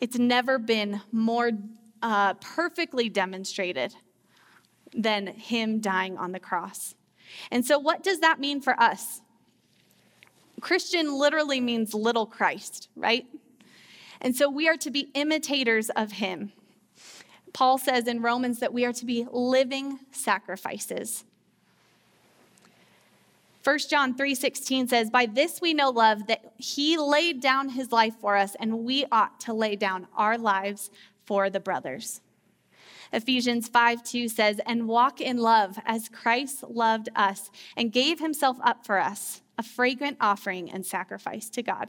It's 0.00 0.18
never 0.18 0.58
been 0.58 1.00
more 1.12 1.52
uh, 2.02 2.34
perfectly 2.34 3.08
demonstrated 3.08 3.94
than 4.94 5.26
him 5.26 5.80
dying 5.80 6.18
on 6.18 6.32
the 6.32 6.40
cross. 6.40 6.94
And 7.50 7.64
so, 7.64 7.78
what 7.78 8.02
does 8.02 8.20
that 8.20 8.40
mean 8.40 8.60
for 8.60 8.78
us? 8.80 9.21
Christian 10.62 11.12
literally 11.12 11.60
means 11.60 11.92
little 11.92 12.24
Christ, 12.24 12.88
right? 12.96 13.26
And 14.20 14.34
so, 14.34 14.48
we 14.48 14.68
are 14.68 14.76
to 14.78 14.90
be 14.90 15.10
imitators 15.12 15.90
of 15.90 16.12
him. 16.12 16.52
Paul 17.52 17.76
says 17.76 18.06
in 18.06 18.22
Romans 18.22 18.60
that 18.60 18.72
we 18.72 18.84
are 18.86 18.92
to 18.94 19.04
be 19.04 19.26
living 19.30 19.98
sacrifices. 20.12 21.24
1 23.64 23.90
John 23.90 24.14
3:16 24.14 24.88
says, 24.88 25.10
"By 25.10 25.26
this 25.26 25.60
we 25.60 25.74
know 25.74 25.90
love 25.90 26.26
that 26.28 26.54
he 26.56 26.96
laid 26.96 27.40
down 27.40 27.70
his 27.70 27.92
life 27.92 28.14
for 28.20 28.36
us 28.36 28.54
and 28.54 28.84
we 28.84 29.04
ought 29.12 29.38
to 29.40 29.52
lay 29.52 29.76
down 29.76 30.06
our 30.14 30.38
lives 30.38 30.90
for 31.24 31.50
the 31.50 31.60
brothers." 31.60 32.20
Ephesians 33.12 33.68
5 33.68 34.02
2 34.02 34.28
says, 34.28 34.60
And 34.64 34.88
walk 34.88 35.20
in 35.20 35.36
love 35.36 35.78
as 35.84 36.08
Christ 36.08 36.62
loved 36.62 37.10
us 37.14 37.50
and 37.76 37.92
gave 37.92 38.20
himself 38.20 38.56
up 38.62 38.86
for 38.86 38.98
us, 38.98 39.41
a 39.58 39.62
fragrant 39.62 40.16
offering 40.20 40.70
and 40.70 40.84
sacrifice 40.84 41.48
to 41.50 41.62
God. 41.62 41.88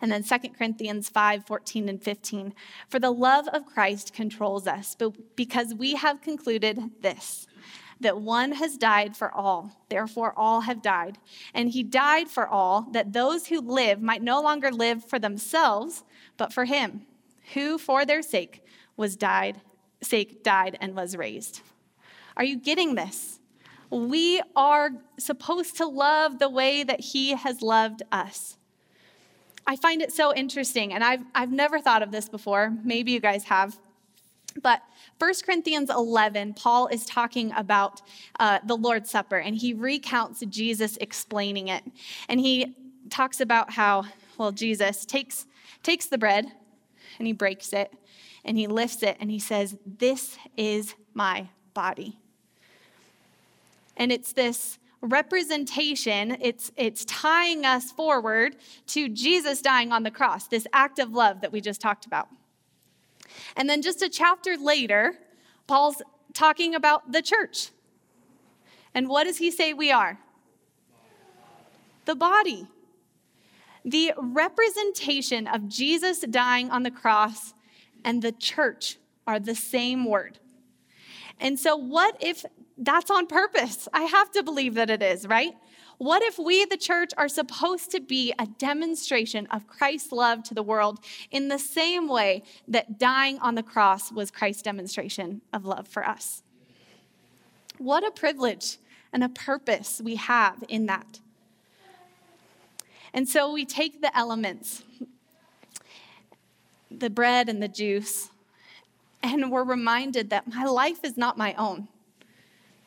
And 0.00 0.12
then 0.12 0.22
2 0.22 0.50
Corinthians 0.56 1.08
5 1.08 1.46
14 1.46 1.88
and 1.88 2.02
15. 2.02 2.54
For 2.88 2.98
the 2.98 3.10
love 3.10 3.48
of 3.48 3.66
Christ 3.66 4.12
controls 4.12 4.66
us, 4.66 4.94
but 4.98 5.36
because 5.36 5.74
we 5.74 5.94
have 5.94 6.20
concluded 6.20 6.78
this 7.00 7.46
that 8.00 8.20
one 8.20 8.52
has 8.52 8.76
died 8.76 9.16
for 9.16 9.32
all, 9.32 9.70
therefore 9.88 10.34
all 10.36 10.62
have 10.62 10.82
died. 10.82 11.16
And 11.54 11.70
he 11.70 11.82
died 11.82 12.28
for 12.28 12.46
all, 12.46 12.88
that 12.90 13.12
those 13.12 13.46
who 13.46 13.60
live 13.60 14.02
might 14.02 14.22
no 14.22 14.42
longer 14.42 14.70
live 14.70 15.04
for 15.04 15.18
themselves, 15.18 16.04
but 16.36 16.52
for 16.52 16.64
him, 16.64 17.06
who 17.54 17.78
for 17.78 18.04
their 18.04 18.20
sake 18.20 18.62
was 18.96 19.16
died, 19.16 19.60
sake 20.02 20.42
died 20.42 20.76
and 20.80 20.94
was 20.94 21.16
raised. 21.16 21.62
Are 22.36 22.44
you 22.44 22.56
getting 22.56 22.94
this? 22.94 23.38
We 23.94 24.42
are 24.56 24.90
supposed 25.18 25.76
to 25.76 25.86
love 25.86 26.40
the 26.40 26.48
way 26.48 26.82
that 26.82 26.98
he 26.98 27.34
has 27.34 27.62
loved 27.62 28.02
us. 28.10 28.56
I 29.68 29.76
find 29.76 30.02
it 30.02 30.12
so 30.12 30.34
interesting, 30.34 30.92
and 30.92 31.04
I've, 31.04 31.20
I've 31.32 31.52
never 31.52 31.80
thought 31.80 32.02
of 32.02 32.10
this 32.10 32.28
before. 32.28 32.76
Maybe 32.82 33.12
you 33.12 33.20
guys 33.20 33.44
have. 33.44 33.78
But 34.60 34.82
1 35.18 35.32
Corinthians 35.46 35.90
11, 35.90 36.54
Paul 36.54 36.88
is 36.88 37.06
talking 37.06 37.52
about 37.52 38.02
uh, 38.40 38.58
the 38.64 38.76
Lord's 38.76 39.10
Supper, 39.10 39.36
and 39.36 39.54
he 39.54 39.72
recounts 39.72 40.40
Jesus 40.46 40.98
explaining 41.00 41.68
it. 41.68 41.84
And 42.28 42.40
he 42.40 42.74
talks 43.10 43.40
about 43.40 43.72
how, 43.72 44.06
well, 44.36 44.50
Jesus 44.50 45.04
takes, 45.04 45.46
takes 45.84 46.06
the 46.06 46.18
bread 46.18 46.46
and 47.18 47.28
he 47.28 47.32
breaks 47.32 47.72
it 47.72 47.92
and 48.44 48.58
he 48.58 48.66
lifts 48.66 49.02
it 49.04 49.16
and 49.20 49.30
he 49.30 49.38
says, 49.38 49.76
This 49.86 50.36
is 50.56 50.94
my 51.14 51.48
body. 51.74 52.18
And 53.96 54.12
it's 54.12 54.32
this 54.32 54.78
representation, 55.00 56.38
it's, 56.40 56.72
it's 56.76 57.04
tying 57.04 57.64
us 57.64 57.92
forward 57.92 58.56
to 58.86 59.08
Jesus 59.08 59.60
dying 59.60 59.92
on 59.92 60.02
the 60.02 60.10
cross, 60.10 60.48
this 60.48 60.66
act 60.72 60.98
of 60.98 61.12
love 61.12 61.42
that 61.42 61.52
we 61.52 61.60
just 61.60 61.80
talked 61.80 62.06
about. 62.06 62.28
And 63.56 63.68
then 63.68 63.82
just 63.82 64.02
a 64.02 64.08
chapter 64.08 64.56
later, 64.56 65.14
Paul's 65.66 66.02
talking 66.32 66.74
about 66.74 67.12
the 67.12 67.22
church. 67.22 67.70
And 68.94 69.08
what 69.08 69.24
does 69.24 69.38
he 69.38 69.50
say 69.50 69.72
we 69.72 69.90
are? 69.90 70.18
The 72.04 72.14
body. 72.14 72.66
The 73.84 74.12
representation 74.16 75.46
of 75.46 75.68
Jesus 75.68 76.20
dying 76.20 76.70
on 76.70 76.82
the 76.82 76.90
cross 76.90 77.52
and 78.04 78.22
the 78.22 78.32
church 78.32 78.98
are 79.26 79.40
the 79.40 79.54
same 79.54 80.04
word. 80.04 80.38
And 81.40 81.58
so, 81.58 81.76
what 81.76 82.16
if 82.20 82.44
that's 82.76 83.10
on 83.10 83.26
purpose? 83.26 83.88
I 83.92 84.02
have 84.02 84.30
to 84.32 84.42
believe 84.42 84.74
that 84.74 84.90
it 84.90 85.02
is, 85.02 85.26
right? 85.26 85.54
What 85.98 86.22
if 86.22 86.38
we, 86.38 86.64
the 86.64 86.76
church, 86.76 87.10
are 87.16 87.28
supposed 87.28 87.90
to 87.92 88.00
be 88.00 88.34
a 88.38 88.46
demonstration 88.46 89.46
of 89.50 89.66
Christ's 89.66 90.10
love 90.12 90.42
to 90.44 90.54
the 90.54 90.62
world 90.62 90.98
in 91.30 91.48
the 91.48 91.58
same 91.58 92.08
way 92.08 92.42
that 92.66 92.98
dying 92.98 93.38
on 93.38 93.54
the 93.54 93.62
cross 93.62 94.10
was 94.10 94.30
Christ's 94.30 94.62
demonstration 94.62 95.40
of 95.52 95.64
love 95.64 95.86
for 95.86 96.04
us? 96.04 96.42
What 97.78 98.06
a 98.06 98.10
privilege 98.10 98.78
and 99.12 99.22
a 99.22 99.28
purpose 99.28 100.00
we 100.04 100.16
have 100.16 100.64
in 100.68 100.86
that. 100.86 101.20
And 103.12 103.28
so 103.28 103.52
we 103.52 103.64
take 103.64 104.00
the 104.00 104.16
elements, 104.16 104.82
the 106.90 107.10
bread 107.10 107.48
and 107.48 107.62
the 107.62 107.68
juice, 107.68 108.30
and 109.22 109.50
we're 109.52 109.64
reminded 109.64 110.30
that 110.30 110.52
my 110.52 110.64
life 110.64 111.04
is 111.04 111.16
not 111.16 111.38
my 111.38 111.54
own. 111.54 111.88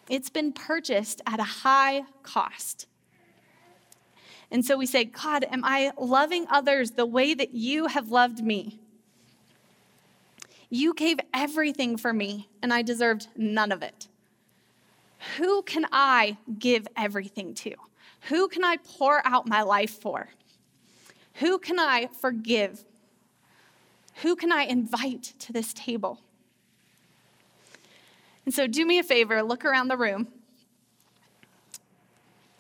It's 0.10 0.30
been 0.30 0.54
purchased 0.54 1.22
at 1.26 1.40
a 1.40 1.44
high 1.44 2.04
cost. 2.24 2.88
And 4.50 4.66
so 4.66 4.78
we 4.78 4.86
say, 4.86 5.04
God, 5.04 5.46
am 5.52 5.64
I 5.66 5.92
loving 6.00 6.46
others 6.50 6.92
the 6.92 7.06
way 7.06 7.34
that 7.34 7.54
you 7.54 7.88
have 7.88 8.10
loved 8.10 8.44
me? 8.44 8.80
You 10.70 10.94
gave 10.94 11.20
everything 11.34 11.98
for 11.98 12.14
me, 12.14 12.48
and 12.62 12.74
I 12.74 12.82
deserved 12.82 13.28
none 13.36 13.72
of 13.72 13.84
it. 13.84 14.08
Who 15.38 15.62
can 15.64 15.86
I 15.92 16.38
give 16.60 16.88
everything 16.96 17.54
to? 17.56 17.74
Who 18.30 18.48
can 18.48 18.64
I 18.64 18.78
pour 18.78 19.26
out 19.26 19.48
my 19.48 19.62
life 19.62 20.02
for? 20.02 20.30
Who 21.36 21.60
can 21.60 21.80
I 21.80 22.08
forgive? 22.22 22.84
Who 24.22 24.36
can 24.36 24.52
I 24.52 24.64
invite 24.64 25.34
to 25.40 25.54
this 25.54 25.74
table? 25.74 26.20
And 28.48 28.54
so, 28.54 28.66
do 28.66 28.86
me 28.86 28.98
a 28.98 29.04
favor, 29.04 29.44
look 29.44 29.66
around 29.66 29.90
the 29.90 29.98
room 29.98 30.30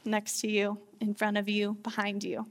next 0.03 0.41
to 0.41 0.51
you, 0.51 0.79
in 0.99 1.13
front 1.13 1.37
of 1.37 1.47
you, 1.47 1.77
behind 1.81 2.25
you. 2.25 2.45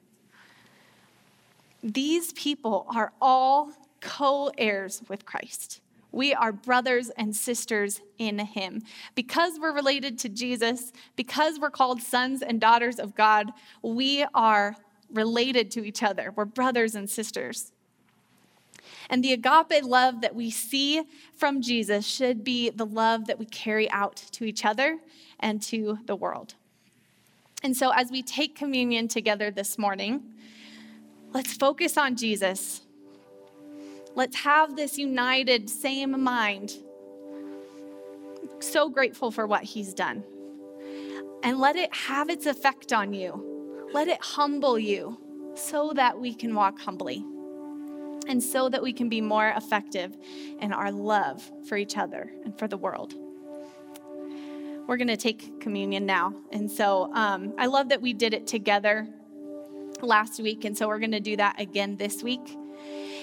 These 1.83 2.33
people 2.33 2.87
are 2.89 3.13
all 3.21 3.73
co 4.01 4.51
heirs 4.57 5.03
with 5.11 5.27
Christ. 5.27 5.83
We 6.13 6.33
are 6.33 6.51
brothers 6.51 7.11
and 7.11 7.37
sisters 7.37 8.01
in 8.17 8.39
Him. 8.39 8.81
Because 9.15 9.59
we're 9.61 9.75
related 9.75 10.19
to 10.21 10.31
Jesus, 10.31 10.91
because 11.15 11.61
we're 11.61 11.69
called 11.69 12.01
sons 12.01 12.41
and 12.41 12.59
daughters 12.59 12.99
of 12.99 13.15
God, 13.15 13.53
we 13.83 14.25
are 14.35 14.77
related 15.13 15.71
to 15.73 15.85
each 15.85 16.03
other. 16.03 16.33
We're 16.35 16.47
brothers 16.47 16.95
and 16.95 17.11
sisters. 17.11 17.73
And 19.09 19.23
the 19.23 19.33
agape 19.33 19.85
love 19.85 20.21
that 20.21 20.35
we 20.35 20.51
see 20.51 21.03
from 21.37 21.63
Jesus 21.63 22.07
should 22.07 22.45
be 22.45 22.71
the 22.71 22.87
love 22.87 23.27
that 23.27 23.39
we 23.39 23.47
carry 23.47 23.91
out 23.91 24.17
to 24.33 24.45
each 24.45 24.65
other 24.65 24.99
and 25.39 25.63
to 25.63 25.99
the 26.07 26.17
world. 26.17 26.55
And 27.63 27.77
so, 27.77 27.91
as 27.91 28.11
we 28.11 28.23
take 28.23 28.55
communion 28.55 29.09
together 29.09 29.51
this 29.51 29.79
morning, 29.79 30.23
let's 31.33 31.55
focus 31.55 31.97
on 31.97 32.17
Jesus. 32.17 32.83
Let's 34.15 34.37
have 34.37 34.77
this 34.77 34.99
united, 34.99 35.69
same 35.69 36.23
mind. 36.23 36.75
So 38.61 38.89
grateful 38.89 39.31
for 39.31 39.47
what 39.47 39.63
he's 39.63 39.93
done. 39.93 40.25
And 41.43 41.59
let 41.59 41.77
it 41.77 41.95
have 41.95 42.31
its 42.31 42.47
effect 42.47 42.93
on 42.93 43.13
you. 43.13 43.89
Let 43.93 44.09
it 44.09 44.19
humble 44.21 44.79
you 44.79 45.19
so 45.55 45.93
that 45.95 46.19
we 46.19 46.35
can 46.35 46.55
walk 46.55 46.79
humbly 46.81 47.25
and 48.29 48.43
so 48.43 48.69
that 48.69 48.83
we 48.83 48.93
can 48.93 49.09
be 49.09 49.21
more 49.21 49.49
effective 49.57 50.17
in 50.61 50.73
our 50.73 50.91
love 50.91 51.51
for 51.69 51.77
each 51.77 51.97
other 51.97 52.31
and 52.45 52.59
for 52.59 52.69
the 52.69 52.77
world. 52.77 53.15
We're 54.87 54.97
going 54.97 55.09
to 55.09 55.17
take 55.17 55.61
communion 55.61 56.07
now. 56.07 56.35
And 56.53 56.71
so 56.71 57.13
um, 57.13 57.55
I 57.59 57.67
love 57.67 57.89
that 57.89 58.01
we 58.01 58.13
did 58.13 58.35
it 58.35 58.47
together 58.47 59.09
last 60.01 60.41
week. 60.41 60.65
And 60.65 60.77
so 60.77 60.87
we're 60.87 61.01
going 61.01 61.13
to 61.13 61.21
do 61.21 61.37
that 61.37 61.61
again 61.61 61.97
this 61.97 62.23
week. 62.23 62.57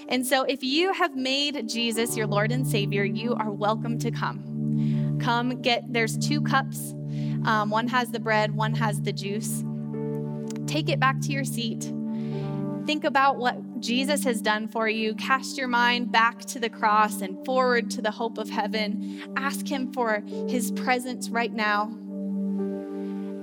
And 0.09 0.25
so 0.25 0.43
if 0.43 0.63
you 0.63 0.91
have 0.93 1.15
made 1.15 1.69
Jesus 1.69 2.17
your 2.17 2.27
Lord 2.27 2.51
and 2.51 2.67
Savior, 2.67 3.05
you 3.05 3.33
are 3.35 3.49
welcome 3.49 3.97
to 3.99 4.11
come. 4.11 5.19
Come 5.21 5.61
get, 5.61 5.91
there's 5.91 6.17
two 6.17 6.41
cups. 6.41 6.93
Um, 7.45 7.69
one 7.69 7.87
has 7.87 8.11
the 8.11 8.19
bread, 8.19 8.53
one 8.53 8.73
has 8.75 9.01
the 9.01 9.13
juice. 9.13 9.63
Take 10.67 10.89
it 10.89 10.99
back 10.99 11.21
to 11.21 11.31
your 11.31 11.45
seat 11.45 11.93
Think 12.85 13.05
about 13.05 13.37
what 13.37 13.55
Jesus 13.83 14.23
has 14.23 14.41
done 14.41 14.69
for 14.69 14.87
you. 14.87 15.13
Cast 15.15 15.57
your 15.57 15.67
mind 15.67 16.09
back 16.09 16.39
to 16.45 16.57
the 16.57 16.69
cross 16.69 17.19
and 17.19 17.45
forward 17.45 17.91
to 17.91 18.01
the 18.01 18.11
hope 18.11 18.37
of 18.37 18.49
heaven. 18.49 19.21
Ask 19.35 19.67
Him 19.67 19.91
for 19.91 20.23
His 20.47 20.71
presence 20.71 21.29
right 21.29 21.51
now. 21.51 21.87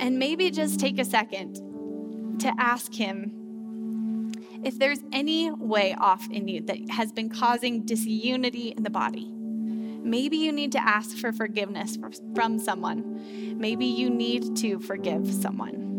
And 0.00 0.18
maybe 0.18 0.50
just 0.50 0.80
take 0.80 0.98
a 0.98 1.04
second 1.04 2.38
to 2.40 2.50
ask 2.58 2.94
Him 2.94 4.32
if 4.64 4.78
there's 4.78 5.00
any 5.12 5.50
way 5.50 5.94
off 5.98 6.26
in 6.30 6.48
you 6.48 6.62
that 6.62 6.90
has 6.90 7.12
been 7.12 7.28
causing 7.28 7.84
disunity 7.84 8.72
in 8.74 8.82
the 8.82 8.90
body. 8.90 9.30
Maybe 9.30 10.38
you 10.38 10.52
need 10.52 10.72
to 10.72 10.82
ask 10.82 11.18
for 11.18 11.32
forgiveness 11.32 11.98
from 12.34 12.58
someone. 12.58 13.58
Maybe 13.58 13.84
you 13.84 14.08
need 14.08 14.56
to 14.56 14.78
forgive 14.78 15.30
someone 15.30 15.89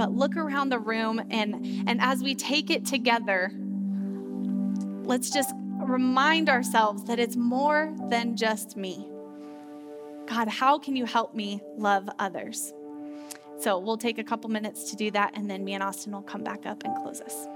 but 0.00 0.12
look 0.12 0.34
around 0.34 0.70
the 0.70 0.78
room 0.78 1.20
and, 1.28 1.86
and 1.86 2.00
as 2.00 2.22
we 2.22 2.34
take 2.34 2.70
it 2.70 2.86
together, 2.86 3.52
let's 5.02 5.28
just 5.28 5.52
remind 5.82 6.48
ourselves 6.48 7.04
that 7.04 7.18
it's 7.18 7.36
more 7.36 7.94
than 8.08 8.34
just 8.34 8.78
me. 8.78 9.06
God, 10.26 10.48
how 10.48 10.78
can 10.78 10.96
you 10.96 11.04
help 11.04 11.34
me 11.34 11.60
love 11.76 12.08
others? 12.18 12.72
So 13.58 13.78
we'll 13.78 13.98
take 13.98 14.16
a 14.16 14.24
couple 14.24 14.48
minutes 14.48 14.88
to 14.88 14.96
do 14.96 15.10
that, 15.10 15.36
and 15.36 15.50
then 15.50 15.66
me 15.66 15.74
and 15.74 15.82
Austin 15.82 16.12
will 16.12 16.22
come 16.22 16.42
back 16.42 16.64
up 16.64 16.82
and 16.82 16.96
close 17.02 17.20
us. 17.20 17.46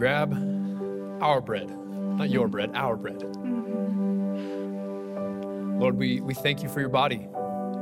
Grab 0.00 0.32
our 1.20 1.42
bread? 1.42 1.68
Not 2.16 2.30
your 2.30 2.48
bread, 2.48 2.70
our 2.74 2.96
bread. 2.96 3.22
Lord, 5.78 5.94
we, 5.98 6.22
we 6.22 6.32
thank 6.32 6.62
you 6.62 6.70
for 6.70 6.80
your 6.80 6.88
body 6.88 7.28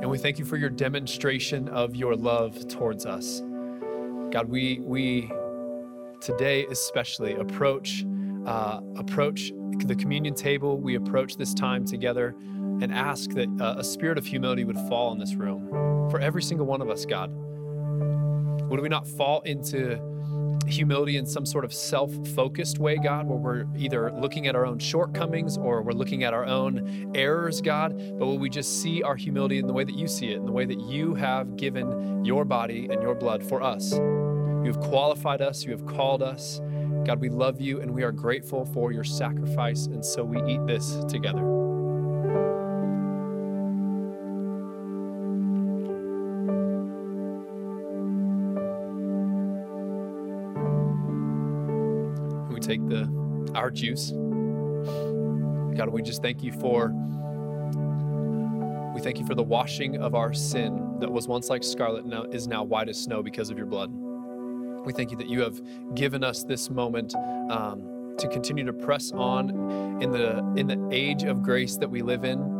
and 0.00 0.10
we 0.10 0.18
thank 0.18 0.36
you 0.36 0.44
for 0.44 0.56
your 0.56 0.68
demonstration 0.68 1.68
of 1.68 1.94
your 1.94 2.16
love 2.16 2.66
towards 2.66 3.06
us. 3.06 3.40
God, 4.32 4.48
we, 4.48 4.80
we 4.80 5.30
today 6.20 6.66
especially 6.66 7.34
approach, 7.34 8.04
uh, 8.46 8.80
approach 8.96 9.52
the 9.84 9.94
communion 9.94 10.34
table. 10.34 10.76
We 10.76 10.96
approach 10.96 11.36
this 11.36 11.54
time 11.54 11.84
together 11.84 12.34
and 12.80 12.92
ask 12.92 13.30
that 13.30 13.48
uh, 13.60 13.76
a 13.78 13.84
spirit 13.84 14.18
of 14.18 14.26
humility 14.26 14.64
would 14.64 14.78
fall 14.88 15.12
in 15.12 15.20
this 15.20 15.36
room 15.36 15.68
for 16.10 16.18
every 16.18 16.42
single 16.42 16.66
one 16.66 16.82
of 16.82 16.90
us, 16.90 17.06
God. 17.06 17.30
Would 18.68 18.80
we 18.80 18.88
not 18.88 19.06
fall 19.06 19.40
into 19.42 20.17
humility 20.68 21.16
in 21.16 21.26
some 21.26 21.46
sort 21.46 21.64
of 21.64 21.72
self 21.72 22.12
focused 22.28 22.78
way, 22.78 22.96
God, 22.96 23.26
where 23.26 23.38
we're 23.38 23.66
either 23.76 24.12
looking 24.12 24.46
at 24.46 24.54
our 24.54 24.66
own 24.66 24.78
shortcomings 24.78 25.56
or 25.56 25.82
we're 25.82 25.92
looking 25.92 26.24
at 26.24 26.34
our 26.34 26.46
own 26.46 27.12
errors, 27.14 27.60
God, 27.60 27.96
but 28.18 28.26
will 28.26 28.38
we 28.38 28.48
just 28.48 28.80
see 28.80 29.02
our 29.02 29.16
humility 29.16 29.58
in 29.58 29.66
the 29.66 29.72
way 29.72 29.84
that 29.84 29.94
you 29.94 30.08
see 30.08 30.28
it, 30.28 30.36
in 30.36 30.46
the 30.46 30.52
way 30.52 30.64
that 30.64 30.80
you 30.80 31.14
have 31.14 31.56
given 31.56 32.24
your 32.24 32.44
body 32.44 32.88
and 32.90 33.02
your 33.02 33.14
blood 33.14 33.42
for 33.42 33.62
us? 33.62 33.92
You 33.92 34.72
have 34.72 34.80
qualified 34.80 35.40
us, 35.40 35.64
you 35.64 35.70
have 35.72 35.86
called 35.86 36.22
us. 36.22 36.60
God, 37.04 37.20
we 37.20 37.28
love 37.28 37.60
you 37.60 37.80
and 37.80 37.90
we 37.90 38.02
are 38.02 38.12
grateful 38.12 38.66
for 38.66 38.92
your 38.92 39.04
sacrifice, 39.04 39.86
and 39.86 40.04
so 40.04 40.24
we 40.24 40.42
eat 40.52 40.66
this 40.66 40.96
together. 41.08 41.77
Take 52.68 52.86
the 52.88 53.08
our 53.54 53.70
juice. 53.70 54.10
God, 55.76 55.88
we 55.88 56.02
just 56.02 56.22
thank 56.22 56.42
you 56.42 56.52
for 56.52 56.92
we 58.94 59.00
thank 59.00 59.18
you 59.18 59.26
for 59.26 59.34
the 59.34 59.42
washing 59.42 59.96
of 59.96 60.14
our 60.14 60.34
sin 60.34 60.96
that 61.00 61.10
was 61.10 61.28
once 61.28 61.48
like 61.48 61.62
scarlet 61.62 62.04
now 62.04 62.24
is 62.24 62.46
now 62.46 62.62
white 62.64 62.88
as 62.88 63.00
snow 63.00 63.22
because 63.22 63.48
of 63.48 63.56
your 63.56 63.66
blood. 63.66 63.90
We 64.84 64.92
thank 64.92 65.10
you 65.10 65.16
that 65.18 65.28
you 65.28 65.40
have 65.42 65.60
given 65.94 66.24
us 66.24 66.44
this 66.44 66.68
moment 66.68 67.14
um, 67.50 68.14
to 68.18 68.28
continue 68.28 68.64
to 68.64 68.72
press 68.72 69.12
on 69.12 69.50
in 70.02 70.10
the 70.10 70.38
in 70.56 70.66
the 70.66 70.88
age 70.92 71.22
of 71.22 71.42
grace 71.42 71.76
that 71.76 71.88
we 71.88 72.02
live 72.02 72.24
in 72.24 72.57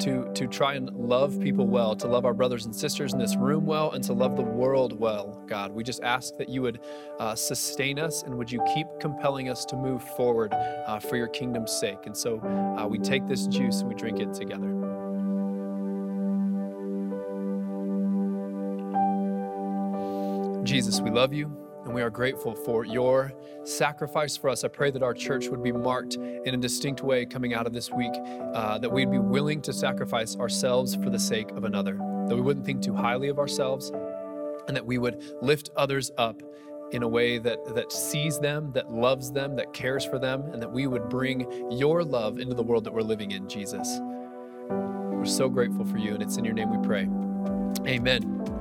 to, 0.00 0.30
to 0.34 0.46
try 0.46 0.74
and 0.74 0.90
love 0.90 1.40
people 1.40 1.66
well, 1.66 1.94
to 1.96 2.08
love 2.08 2.24
our 2.24 2.34
brothers 2.34 2.66
and 2.66 2.74
sisters 2.74 3.12
in 3.12 3.18
this 3.18 3.36
room 3.36 3.66
well, 3.66 3.92
and 3.92 4.02
to 4.04 4.12
love 4.12 4.36
the 4.36 4.42
world 4.42 4.98
well, 4.98 5.42
God. 5.46 5.72
We 5.72 5.84
just 5.84 6.02
ask 6.02 6.36
that 6.36 6.48
you 6.48 6.62
would 6.62 6.80
uh, 7.18 7.34
sustain 7.34 7.98
us 7.98 8.22
and 8.22 8.36
would 8.36 8.50
you 8.50 8.62
keep 8.74 8.86
compelling 9.00 9.48
us 9.48 9.64
to 9.66 9.76
move 9.76 10.02
forward 10.16 10.52
uh, 10.52 10.98
for 10.98 11.16
your 11.16 11.28
kingdom's 11.28 11.72
sake. 11.72 12.06
And 12.06 12.16
so 12.16 12.40
uh, 12.40 12.86
we 12.86 12.98
take 12.98 13.26
this 13.26 13.46
juice 13.46 13.80
and 13.80 13.88
we 13.88 13.94
drink 13.94 14.20
it 14.20 14.34
together. 14.34 14.76
Jesus, 20.64 21.00
we 21.00 21.10
love 21.10 21.32
you 21.32 21.69
and 21.84 21.94
we 21.94 22.02
are 22.02 22.10
grateful 22.10 22.54
for 22.54 22.84
your 22.84 23.32
sacrifice 23.64 24.36
for 24.36 24.50
us. 24.50 24.64
I 24.64 24.68
pray 24.68 24.90
that 24.90 25.02
our 25.02 25.14
church 25.14 25.48
would 25.48 25.62
be 25.62 25.72
marked 25.72 26.14
in 26.14 26.54
a 26.54 26.56
distinct 26.56 27.02
way 27.02 27.24
coming 27.24 27.54
out 27.54 27.66
of 27.66 27.72
this 27.72 27.90
week, 27.90 28.12
uh, 28.54 28.78
that 28.78 28.90
we'd 28.90 29.10
be 29.10 29.18
willing 29.18 29.62
to 29.62 29.72
sacrifice 29.72 30.36
ourselves 30.36 30.94
for 30.94 31.10
the 31.10 31.18
sake 31.18 31.50
of 31.52 31.64
another, 31.64 31.94
that 32.28 32.34
we 32.34 32.40
wouldn't 32.40 32.66
think 32.66 32.82
too 32.82 32.94
highly 32.94 33.28
of 33.28 33.38
ourselves, 33.38 33.90
and 34.68 34.76
that 34.76 34.84
we 34.84 34.98
would 34.98 35.22
lift 35.40 35.70
others 35.76 36.10
up 36.18 36.42
in 36.92 37.02
a 37.02 37.08
way 37.08 37.38
that, 37.38 37.58
that 37.74 37.92
sees 37.92 38.38
them, 38.40 38.72
that 38.72 38.90
loves 38.90 39.30
them, 39.30 39.54
that 39.56 39.72
cares 39.72 40.04
for 40.04 40.18
them, 40.18 40.42
and 40.52 40.60
that 40.60 40.70
we 40.70 40.86
would 40.86 41.08
bring 41.08 41.70
your 41.70 42.02
love 42.02 42.38
into 42.38 42.54
the 42.54 42.62
world 42.62 42.84
that 42.84 42.92
we're 42.92 43.00
living 43.00 43.30
in, 43.30 43.48
Jesus. 43.48 44.00
We're 44.68 45.24
so 45.24 45.48
grateful 45.48 45.84
for 45.84 45.98
you, 45.98 46.14
and 46.14 46.22
it's 46.22 46.36
in 46.36 46.44
your 46.44 46.54
name 46.54 46.70
we 46.70 46.86
pray. 46.86 47.08
Amen. 47.86 48.59